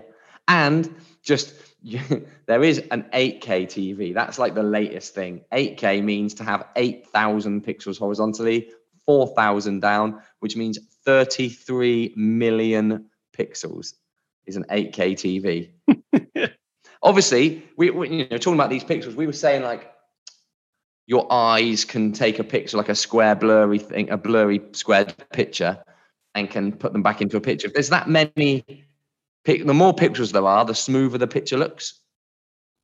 [0.48, 0.94] And
[1.24, 1.54] just
[2.46, 4.14] there is an 8K TV.
[4.14, 5.42] That's like the latest thing.
[5.52, 8.70] 8K means to have 8,000 pixels horizontally,
[9.06, 13.94] 4,000 down, which means 33 million pixels
[14.46, 16.52] is an 8K TV.
[17.04, 19.92] Obviously, we, we, you know talking about these pixels, we were saying like
[21.06, 25.84] your eyes can take a picture like a square blurry thing, a blurry squared picture,
[26.36, 27.68] and can put them back into a picture.
[27.68, 28.86] If there's that many,
[29.46, 32.00] the more pictures there are, the smoother the picture looks.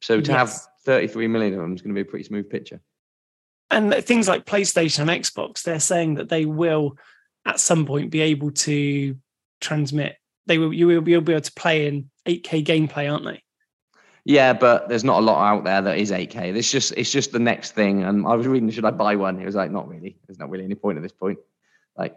[0.01, 0.37] So to yes.
[0.37, 2.81] have 33 million of them is going to be a pretty smooth picture.
[3.71, 6.97] And things like PlayStation and Xbox, they're saying that they will
[7.45, 9.15] at some point be able to
[9.61, 10.15] transmit
[10.49, 13.43] they will you will be able to play in 8K gameplay, aren't they?
[14.25, 16.55] Yeah, but there's not a lot out there that is 8K.
[16.55, 18.03] It's just it's just the next thing.
[18.03, 19.39] And I was reading, should I buy one?
[19.39, 20.17] It was like, not really.
[20.27, 21.37] There's not really any point at this point.
[21.95, 22.15] Like,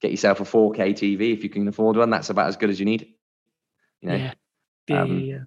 [0.00, 2.10] get yourself a 4K TV if you can afford one.
[2.10, 3.12] That's about as good as you need.
[4.00, 4.14] You know.
[4.14, 4.32] Yeah.
[4.86, 5.02] Yeah.
[5.02, 5.38] Um, yeah.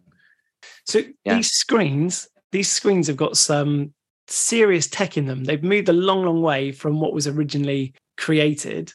[0.86, 1.36] So yeah.
[1.36, 3.93] these screens, these screens have got some
[4.28, 5.45] serious tech in them.
[5.45, 8.93] They've moved a long, long way from what was originally created,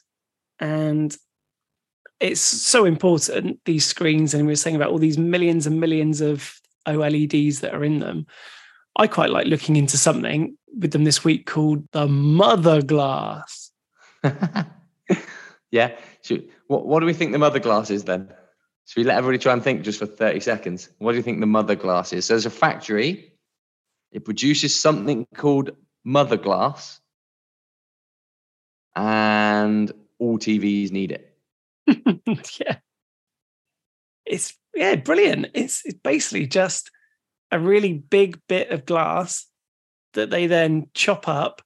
[0.60, 1.16] and
[2.20, 6.20] it's so important these screens and we were saying about all these millions and millions
[6.20, 8.26] of oleds that are in them.
[8.98, 13.70] I quite like looking into something with them this week called the mother glass.
[15.72, 18.32] Yeah Should, what, what do we think the mother glass is then?
[18.86, 20.88] Should we let everybody try and think just for 30 seconds?
[20.98, 22.24] What do you think the mother glass is?
[22.24, 23.32] So there's a factory
[24.12, 25.72] it produces something called
[26.04, 27.00] mother glass
[28.94, 31.25] and all tvs need it
[32.58, 32.78] yeah.
[34.24, 35.46] It's yeah, brilliant.
[35.54, 36.90] It's it's basically just
[37.50, 39.46] a really big bit of glass
[40.14, 41.62] that they then chop up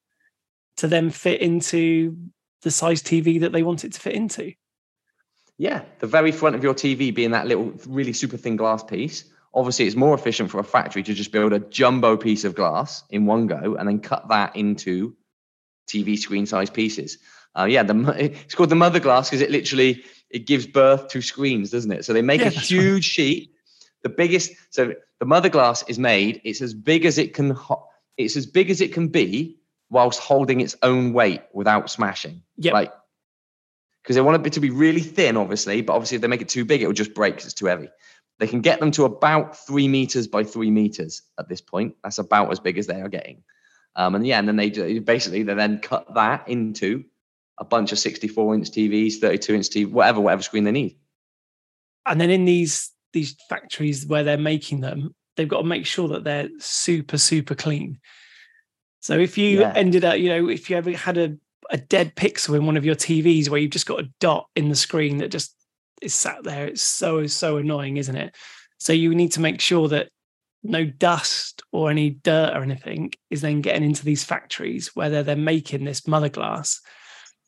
[0.76, 2.16] to then fit into
[2.62, 4.52] the size TV that they want it to fit into.
[5.58, 9.24] Yeah, the very front of your TV being that little, really super thin glass piece.
[9.52, 13.04] Obviously, it's more efficient for a factory to just build a jumbo piece of glass
[13.10, 15.14] in one go and then cut that into
[15.86, 17.18] TV screen size pieces.
[17.58, 21.20] Uh, yeah, the, it's called the mother glass because it literally it gives birth to
[21.20, 22.04] screens, doesn't it?
[22.04, 23.04] So they make yeah, a huge right.
[23.04, 23.52] sheet,
[24.02, 24.52] the biggest.
[24.70, 26.40] So the mother glass is made.
[26.44, 27.56] It's as big as it can.
[28.16, 29.58] It's as big as it can be
[29.90, 32.42] whilst holding its own weight without smashing.
[32.56, 32.72] Yeah.
[32.72, 32.92] Like
[34.02, 36.48] because they want it to be really thin, obviously, but obviously if they make it
[36.48, 37.88] too big, it will just break because it's too heavy.
[38.38, 41.94] They can get them to about three meters by three meters at this point.
[42.02, 43.42] That's about as big as they are getting.
[43.96, 47.04] Um, and yeah, and then they basically they then cut that into
[47.60, 50.96] a bunch of 64 inch TVs, 32 inch TV, whatever, whatever screen they need.
[52.06, 56.08] And then in these these factories where they're making them, they've got to make sure
[56.08, 57.98] that they're super, super clean.
[59.00, 59.72] So if you yeah.
[59.74, 61.36] ended up, you know, if you ever had a,
[61.70, 64.68] a dead pixel in one of your TVs where you've just got a dot in
[64.68, 65.56] the screen that just
[66.02, 68.36] is sat there, it's so, so annoying, isn't it?
[68.78, 70.10] So you need to make sure that
[70.62, 75.22] no dust or any dirt or anything is then getting into these factories where they're,
[75.22, 76.80] they're making this mother glass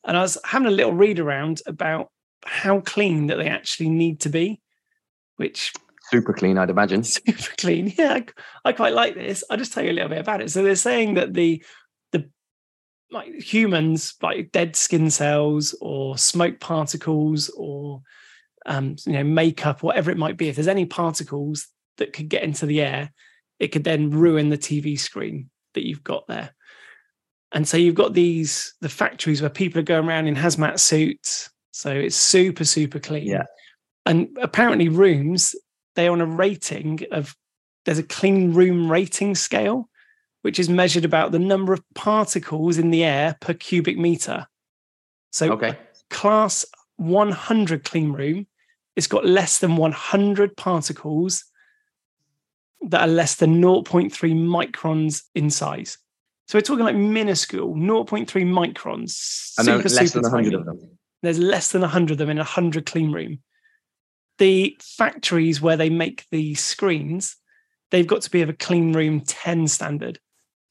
[0.03, 2.09] and I was having a little read around about
[2.45, 4.61] how clean that they actually need to be,
[5.37, 5.73] which
[6.13, 7.03] Super clean, I'd imagine.
[7.03, 7.93] Super clean.
[7.97, 8.25] Yeah, I,
[8.69, 9.43] I quite like this.
[9.49, 10.51] I'll just tell you a little bit about it.
[10.51, 11.63] So they're saying that the
[12.11, 12.29] the
[13.09, 18.01] like humans, like dead skin cells or smoke particles or
[18.65, 22.43] um, you know makeup, whatever it might be, if there's any particles that could get
[22.43, 23.11] into the air,
[23.59, 26.53] it could then ruin the TV screen that you've got there.
[27.53, 31.49] And so you've got these the factories where people are going around in hazmat suits.
[31.71, 33.27] So it's super, super clean.
[33.27, 33.43] Yeah.
[34.05, 35.55] And apparently rooms,
[35.95, 37.35] they're on a rating of
[37.85, 39.89] there's a clean room rating scale,
[40.41, 44.47] which is measured about the number of particles in the air per cubic meter.
[45.31, 45.77] So Okay.
[46.09, 46.65] class
[46.97, 48.47] 100 clean room,
[48.95, 51.43] it's got less than 100 particles
[52.81, 55.97] that are less than 0.3 microns in size.
[56.47, 59.53] So we're talking like minuscule, 0.3 microns.
[59.57, 60.55] And super, less super than 100 tiny.
[60.55, 60.97] of them.
[61.21, 63.39] There's less than 100 of them in a 100 clean room.
[64.39, 67.37] The factories where they make the screens,
[67.91, 70.19] they've got to be of a clean room 10 standard.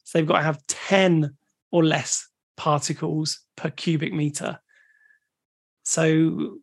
[0.04, 1.36] So they've got to have 10
[1.70, 4.58] or less particles per cubic meter.
[5.84, 6.58] So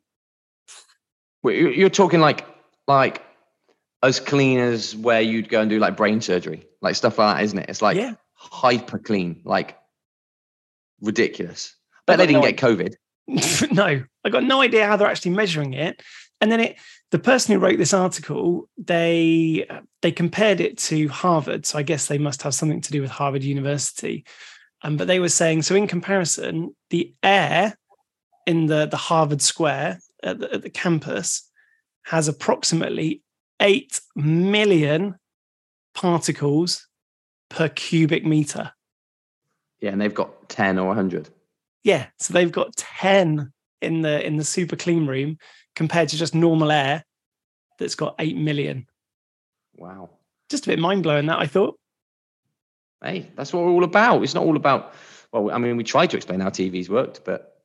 [1.43, 2.45] Wait, you- You're talking like
[2.88, 3.24] like
[4.03, 7.43] as clean as where you'd go and do like brain surgery, like stuff like that,
[7.43, 7.70] isn't it?
[7.70, 9.78] It's like yeah, hyper clean, like
[11.02, 11.76] ridiculous.
[12.08, 12.96] But they didn't no get COVID.
[13.72, 16.02] no, I got no idea how they're actually measuring it.
[16.42, 16.78] And then it,
[17.12, 19.68] the person who wrote this article, they
[20.02, 21.66] they compared it to Harvard.
[21.66, 24.26] So I guess they must have something to do with Harvard University.
[24.82, 27.78] Um, but they were saying so in comparison, the air
[28.48, 31.50] in the the Harvard Square at the, at the campus
[32.06, 33.22] has approximately
[33.60, 35.16] eight million
[35.94, 36.88] particles
[37.50, 38.72] per cubic meter.
[39.80, 41.30] Yeah, and they've got 10 or 100.
[41.84, 45.38] Yeah, so they've got 10 in the in the super clean room
[45.76, 47.06] compared to just normal air
[47.78, 48.86] that's got 8 million.
[49.78, 50.10] Wow.
[50.50, 51.80] Just a bit mind-blowing that I thought.
[53.02, 54.22] Hey, that's what we're all about.
[54.24, 54.93] It's not all about,
[55.32, 57.62] well, I mean, we tried to explain how TVs worked, but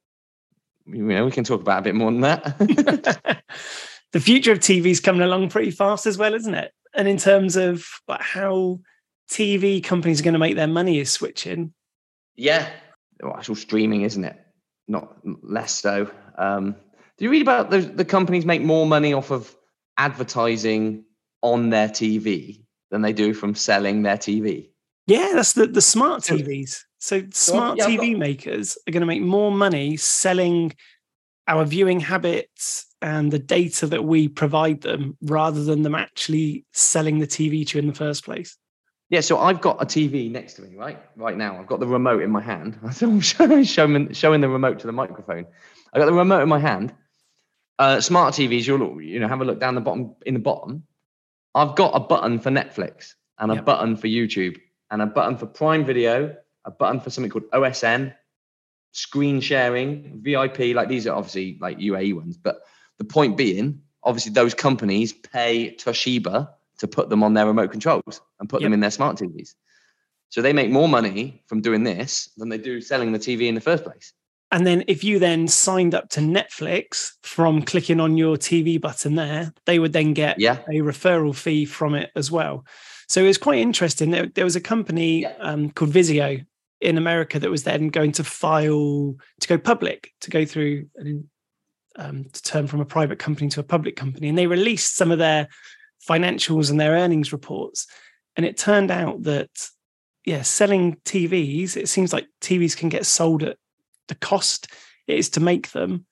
[0.86, 2.58] you know, we can talk about a bit more than that.
[4.12, 6.72] the future of TV's coming along pretty fast as well, isn't it?
[6.94, 8.78] And in terms of how
[9.30, 11.72] TV companies are going to make their money is switching.
[12.36, 12.68] yeah.
[13.22, 14.36] Well, actual streaming, isn't it?
[14.88, 16.10] Not less so.
[16.36, 16.74] Um,
[17.16, 19.54] do you read about the, the companies make more money off of
[19.96, 21.04] advertising
[21.40, 24.70] on their TV than they do from selling their TV?
[25.06, 26.80] Yeah, that's the, the smart TVs.
[26.98, 30.74] So smart yeah, I've TV makers are going to make more money selling
[31.46, 37.18] our viewing habits and the data that we provide them rather than them actually selling
[37.18, 38.56] the TV to you in the first place.
[39.10, 40.98] Yeah, so I've got a TV next to me, right?
[41.16, 42.78] Right now, I've got the remote in my hand.
[43.02, 45.46] I'm showing, showing, the remote to the microphone.
[45.92, 46.94] I've got the remote in my hand.
[47.78, 50.84] Uh, smart TVs, you'll you know have a look down the bottom in the bottom.
[51.54, 53.64] I've got a button for Netflix and a Yep.
[53.64, 54.58] button for YouTube
[54.90, 58.14] and a button for Prime Video, a button for something called OSN,
[58.92, 60.74] screen sharing, VIP.
[60.74, 62.60] Like these are obviously like UAE ones, but
[62.98, 66.48] the point being, obviously those companies pay Toshiba
[66.84, 69.54] to put them on their remote controls and put them in their smart TVs.
[70.28, 73.54] So they make more money from doing this than they do selling the TV in
[73.54, 74.12] the first place.
[74.52, 79.14] And then if you then signed up to Netflix from clicking on your TV button
[79.14, 80.58] there, they would then get Yeah.
[80.68, 82.66] a referral fee from it as well.
[83.08, 84.10] So it was quite interesting.
[84.10, 85.34] There, there was a company Yeah.
[85.40, 86.44] um, called Vizio
[86.80, 91.28] in America that was then going to file to go public, to go through an,
[91.96, 94.28] um, to turn from a private company to a public company.
[94.28, 95.48] And they released some of their
[96.08, 97.86] financials and their earnings reports.
[98.36, 99.50] And it turned out that,
[100.24, 103.56] yeah, selling TVs, it seems like TVs can get sold at
[104.08, 104.68] the cost
[105.06, 106.06] it is to make them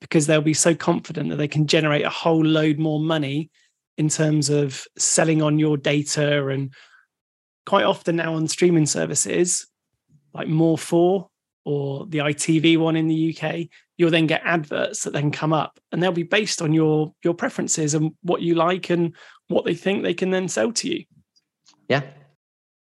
[0.00, 3.50] because they'll be so confident that they can generate a whole load more money
[3.96, 6.74] in terms of selling on your data and
[7.64, 9.66] quite often now on streaming services
[10.34, 11.28] like All 4
[11.64, 15.78] or the ITV one in the UK you'll then get adverts that then come up
[15.92, 19.14] and they'll be based on your your preferences and what you like and
[19.48, 21.04] what they think they can then sell to you
[21.88, 22.02] Yeah.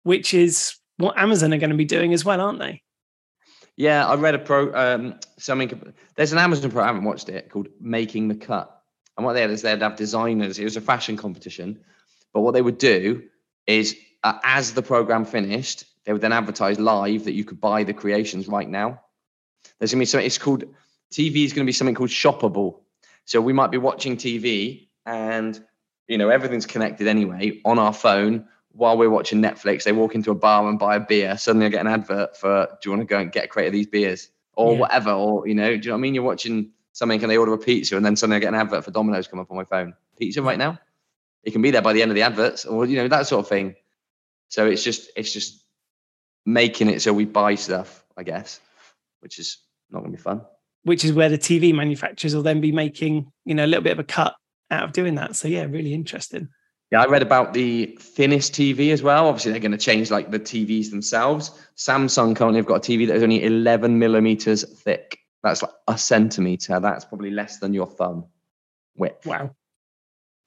[0.04, 2.82] which is what Amazon are going to be doing as well aren't they
[3.78, 7.50] Yeah, I read a pro um something there's an Amazon pro, I haven't watched it,
[7.50, 8.76] called Making the Cut.
[9.16, 11.80] And what they had is they'd have designers, it was a fashion competition.
[12.34, 13.24] But what they would do
[13.68, 17.84] is uh, as the program finished, they would then advertise live that you could buy
[17.84, 18.99] the creations right now.
[19.78, 20.64] There's gonna be something, it's called
[21.14, 22.80] TV is gonna be something called shoppable.
[23.26, 25.64] So we might be watching TV and
[26.07, 30.32] you know everything's connected anyway on our phone while we're watching Netflix, they walk into
[30.32, 31.38] a bar and buy a beer.
[31.38, 33.68] Suddenly, I get an advert for, "Do you want to go and get a crate
[33.68, 34.80] of these beers or Yeah.
[34.80, 36.16] whatever?" Or you know, do you know what I mean?
[36.16, 38.84] You're watching something and they order a pizza, and then suddenly I get an advert
[38.84, 39.93] for Domino's come up on my phone.
[40.18, 40.80] Pizza right now?
[41.43, 43.45] it can be there by the end of the adverts, or you know that sort
[43.45, 43.76] of thing.
[44.49, 45.64] So it's just it's just
[46.46, 48.60] making it so we buy stuff, I guess,
[49.22, 49.58] which is
[49.90, 50.42] not going to be fun.
[50.84, 53.94] Which is where the TV manufacturers will then be making you know a little bit
[53.94, 54.36] of a cut
[54.72, 55.36] out of doing that.
[55.36, 56.50] So yeah, really interesting.
[56.92, 59.28] Yeah, I read about the thinnest TV as well.
[59.28, 61.52] Obviously, they're going to change like the TVs themselves.
[61.78, 65.20] Samsung currently have got a TV that is only 11 millimeters thick.
[65.44, 66.80] That's like a centimeter.
[66.80, 68.26] That's probably less than your thumb
[68.98, 69.26] width.
[69.26, 69.56] Wow.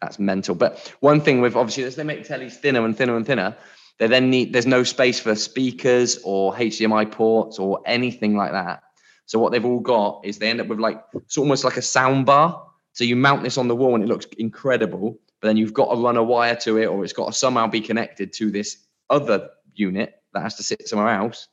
[0.00, 0.56] That's mental.
[0.56, 3.56] But one thing with obviously as they make tellies thinner and thinner and thinner,
[3.98, 8.82] they then need there's no space for speakers or HDMI ports or anything like that.
[9.26, 11.82] So what they've all got is they end up with like it's almost like a
[11.82, 12.66] sound bar.
[12.92, 15.94] So you mount this on the wall and it looks incredible, but then you've got
[15.94, 18.78] to run a wire to it or it's got to somehow be connected to this
[19.08, 21.48] other unit that has to sit somewhere else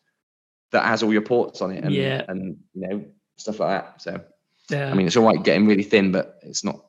[0.72, 2.24] that has all your ports on it and Yeah.
[2.28, 3.06] and you know
[3.38, 4.02] stuff like that.
[4.02, 4.22] So
[4.70, 4.90] Yeah.
[4.92, 6.86] I mean it's all right getting really thin, but it's not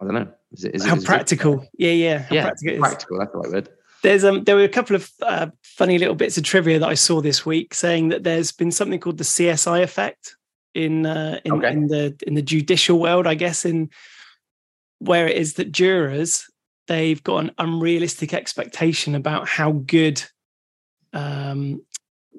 [0.00, 0.28] I don't know.
[0.52, 1.66] Is it is it how is it- practical?
[1.78, 2.18] Yeah, yeah.
[2.18, 3.18] How yeah, practical practical.
[3.18, 3.68] That's the right word.
[4.02, 6.94] There's um there were a couple of uh, funny little bits of trivia that I
[6.94, 10.36] saw this week saying that there's been something called the CSI effect
[10.74, 11.72] in uh, in, Okay.
[11.72, 13.90] in the in the judicial world, I guess, in
[15.00, 16.44] where it is that jurors
[16.86, 20.22] they've got an unrealistic expectation about how good
[21.12, 21.82] um,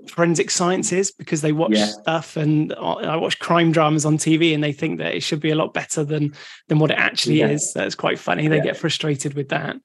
[0.07, 1.85] forensic science is because they watch Yeah.
[1.85, 5.39] stuff and I I watch crime dramas on TV and they think that it should
[5.39, 6.33] be a lot better than
[6.67, 7.49] than what it actually Yeah.
[7.49, 7.73] is.
[7.73, 8.47] That's quite funny.
[8.47, 8.63] They Yeah.
[8.63, 9.75] get frustrated with that.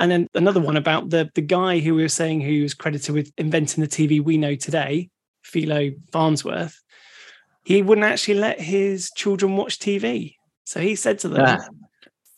[0.00, 3.14] And then another one about the the guy who we were saying who was credited
[3.14, 5.10] with inventing the TV we know today,
[5.42, 6.80] Philo Farnsworth.
[7.64, 10.34] He wouldn't actually let his children watch TV.
[10.64, 11.58] So he said to them Yeah.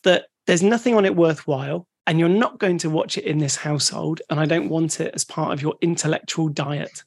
[0.03, 3.55] that there's nothing on it worthwhile, and you're not going to watch it in this
[3.55, 7.03] household, and I don't want it as part of your intellectual diet.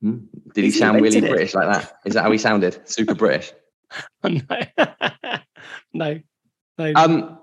[0.00, 0.18] Hmm.
[0.54, 1.28] Did he He's sound really it.
[1.28, 1.98] British like that?
[2.06, 2.88] Is that how he sounded?
[2.88, 3.52] Super British.
[4.24, 4.40] no,
[5.92, 6.20] no,
[6.78, 6.92] no.
[6.94, 7.38] Um,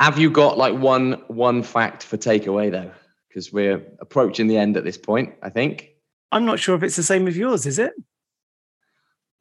[0.00, 2.90] have you got like one one fact for takeaway though?
[3.28, 5.34] Because we're approaching the end at this point.
[5.42, 5.90] I think.
[6.32, 7.92] I'm not sure if it's the same with yours, is it?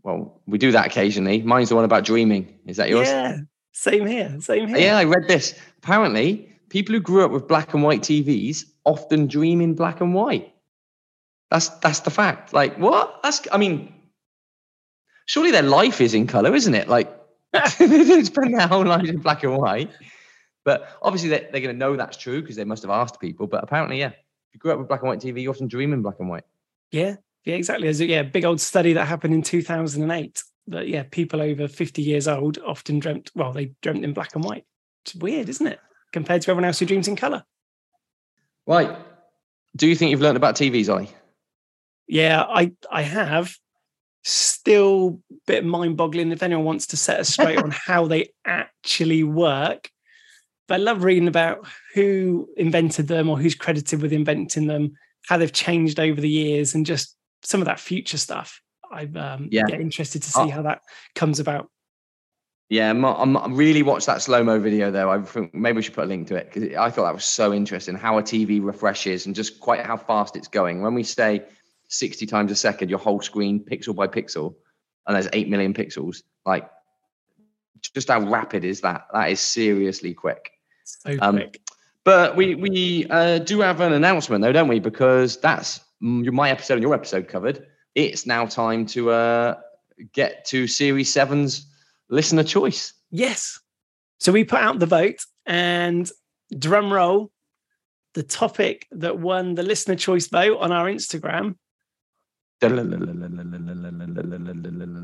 [0.04, 1.42] Well, we do that occasionally.
[1.42, 2.60] Mine's the one about dreaming.
[2.66, 3.08] Is that yours?
[3.08, 3.38] Yeah,
[3.72, 4.36] same here.
[4.42, 4.78] Same here.
[4.78, 5.58] Yeah, I read this.
[5.78, 10.14] Apparently, people who grew up with black and white TVs often dream in black and
[10.14, 10.54] white.
[11.50, 12.54] That's that's the fact.
[12.54, 13.22] Like what?
[13.24, 13.94] That's I mean,
[15.26, 16.90] surely their life is in color, isn't it?
[16.90, 17.10] Like
[17.80, 19.90] they spend their whole life in black and white.
[20.64, 23.48] But obviously, they're, they're going to know that's true because they must have asked people.
[23.48, 25.94] But apparently, yeah, if you grew up with black and white TV, you often dream
[25.94, 26.46] in black and white.
[26.92, 27.88] Yeah, yeah, exactly.
[27.88, 32.02] There's a yeah, big old study that happened in 2008 that yeah, people over 50
[32.02, 33.32] years old often dreamt.
[33.36, 34.66] Well, they dreamt in black and white.
[35.06, 35.80] It's weird, isn't it?
[36.12, 37.44] Compared to everyone else who dreams in color.
[38.66, 38.96] Right.
[39.76, 41.10] Do you think you've learned about TVs, Ollie?
[42.08, 43.56] Yeah, I I have.
[44.26, 49.24] Still a bit mind-boggling if anyone wants to set us straight on how they actually
[49.24, 49.90] work.
[50.68, 54.94] But I love reading about who invented them or who's credited with inventing them,
[55.28, 58.62] how they've changed over the years, and just some of that future stuff.
[58.92, 59.64] I'm um, Yeah.
[59.68, 59.76] yeah.
[59.78, 60.50] interested to see Oh.
[60.50, 60.82] how that
[61.16, 61.70] comes about.
[62.70, 65.12] Yeah, I'm, I'm, really watched that slow mo video though.
[65.12, 67.26] I think maybe we should put a link to it because I thought that was
[67.26, 70.82] so interesting how a TV refreshes and just quite how fast it's going.
[70.82, 71.44] When we say
[71.90, 74.56] 60 times a second, your whole screen pixel by pixel,
[75.06, 76.68] and there's 8 million pixels, like
[77.94, 79.06] just how rapid is that?
[79.14, 80.53] That is seriously quick.
[80.84, 81.62] So Um, quick.
[82.04, 84.80] But we we uh, do have an announcement though, don't we?
[84.80, 87.66] Because that's my episode and your episode covered.
[87.96, 89.56] It's now time to uh,
[90.12, 91.66] get to Series 7's
[92.10, 92.94] listener choice.
[93.12, 93.60] Yes.
[94.20, 96.10] So we put out the vote and
[96.58, 97.32] drum roll,
[98.16, 101.56] the topic that won the listener choice vote on our Instagram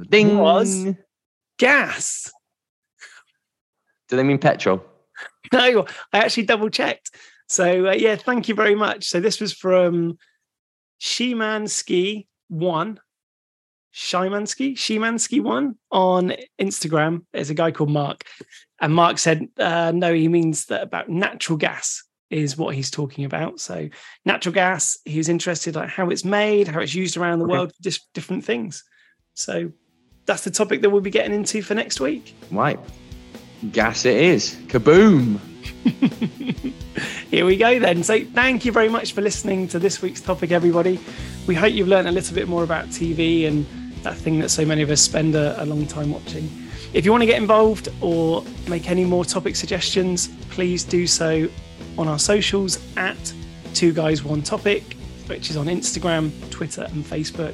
[0.09, 0.37] Ding.
[0.37, 0.85] Was-
[1.57, 2.31] gas.
[4.07, 4.81] Do they mean petrol?
[5.53, 7.11] No, I actually double checked.
[7.47, 9.05] So uh, yeah, thank you very much.
[9.05, 10.17] So this was from
[11.01, 12.99] Shimansky one,
[13.93, 17.25] Shimansky, Shimansky one on Instagram.
[17.33, 18.23] There's a guy called Mark,
[18.79, 23.25] and Mark said uh, no, he means that about natural gas is what he's talking
[23.25, 23.59] about.
[23.59, 23.89] So
[24.25, 27.53] natural gas, he was interested like how it's made, how it's used around the Okay.
[27.53, 28.83] world, just different things.
[29.33, 29.71] So
[30.27, 32.35] that's the topic that we'll be getting into for next week.
[32.51, 32.79] Right.
[33.71, 34.55] Gas it is.
[34.67, 35.37] Kaboom.
[37.29, 38.03] Here we go then.
[38.03, 40.97] So thank you very much for listening to this week's topic, everybody.
[41.45, 43.65] We hope you've learned a little bit more about TV and
[44.03, 46.49] that thing that so many of us spend a, a long time watching.
[46.93, 51.49] If you want to get involved or make any more topic suggestions, please do so
[51.97, 53.33] on our socials at
[53.73, 54.95] Two Guys One Topic,
[55.27, 57.53] which is on Instagram, Twitter, and Facebook.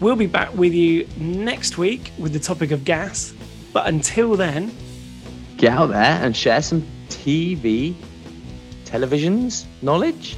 [0.00, 3.34] We'll be back with you next week with the topic of gas.
[3.74, 4.74] But until then,
[5.64, 7.94] get out there and share some TV,
[8.84, 10.36] televisions knowledge.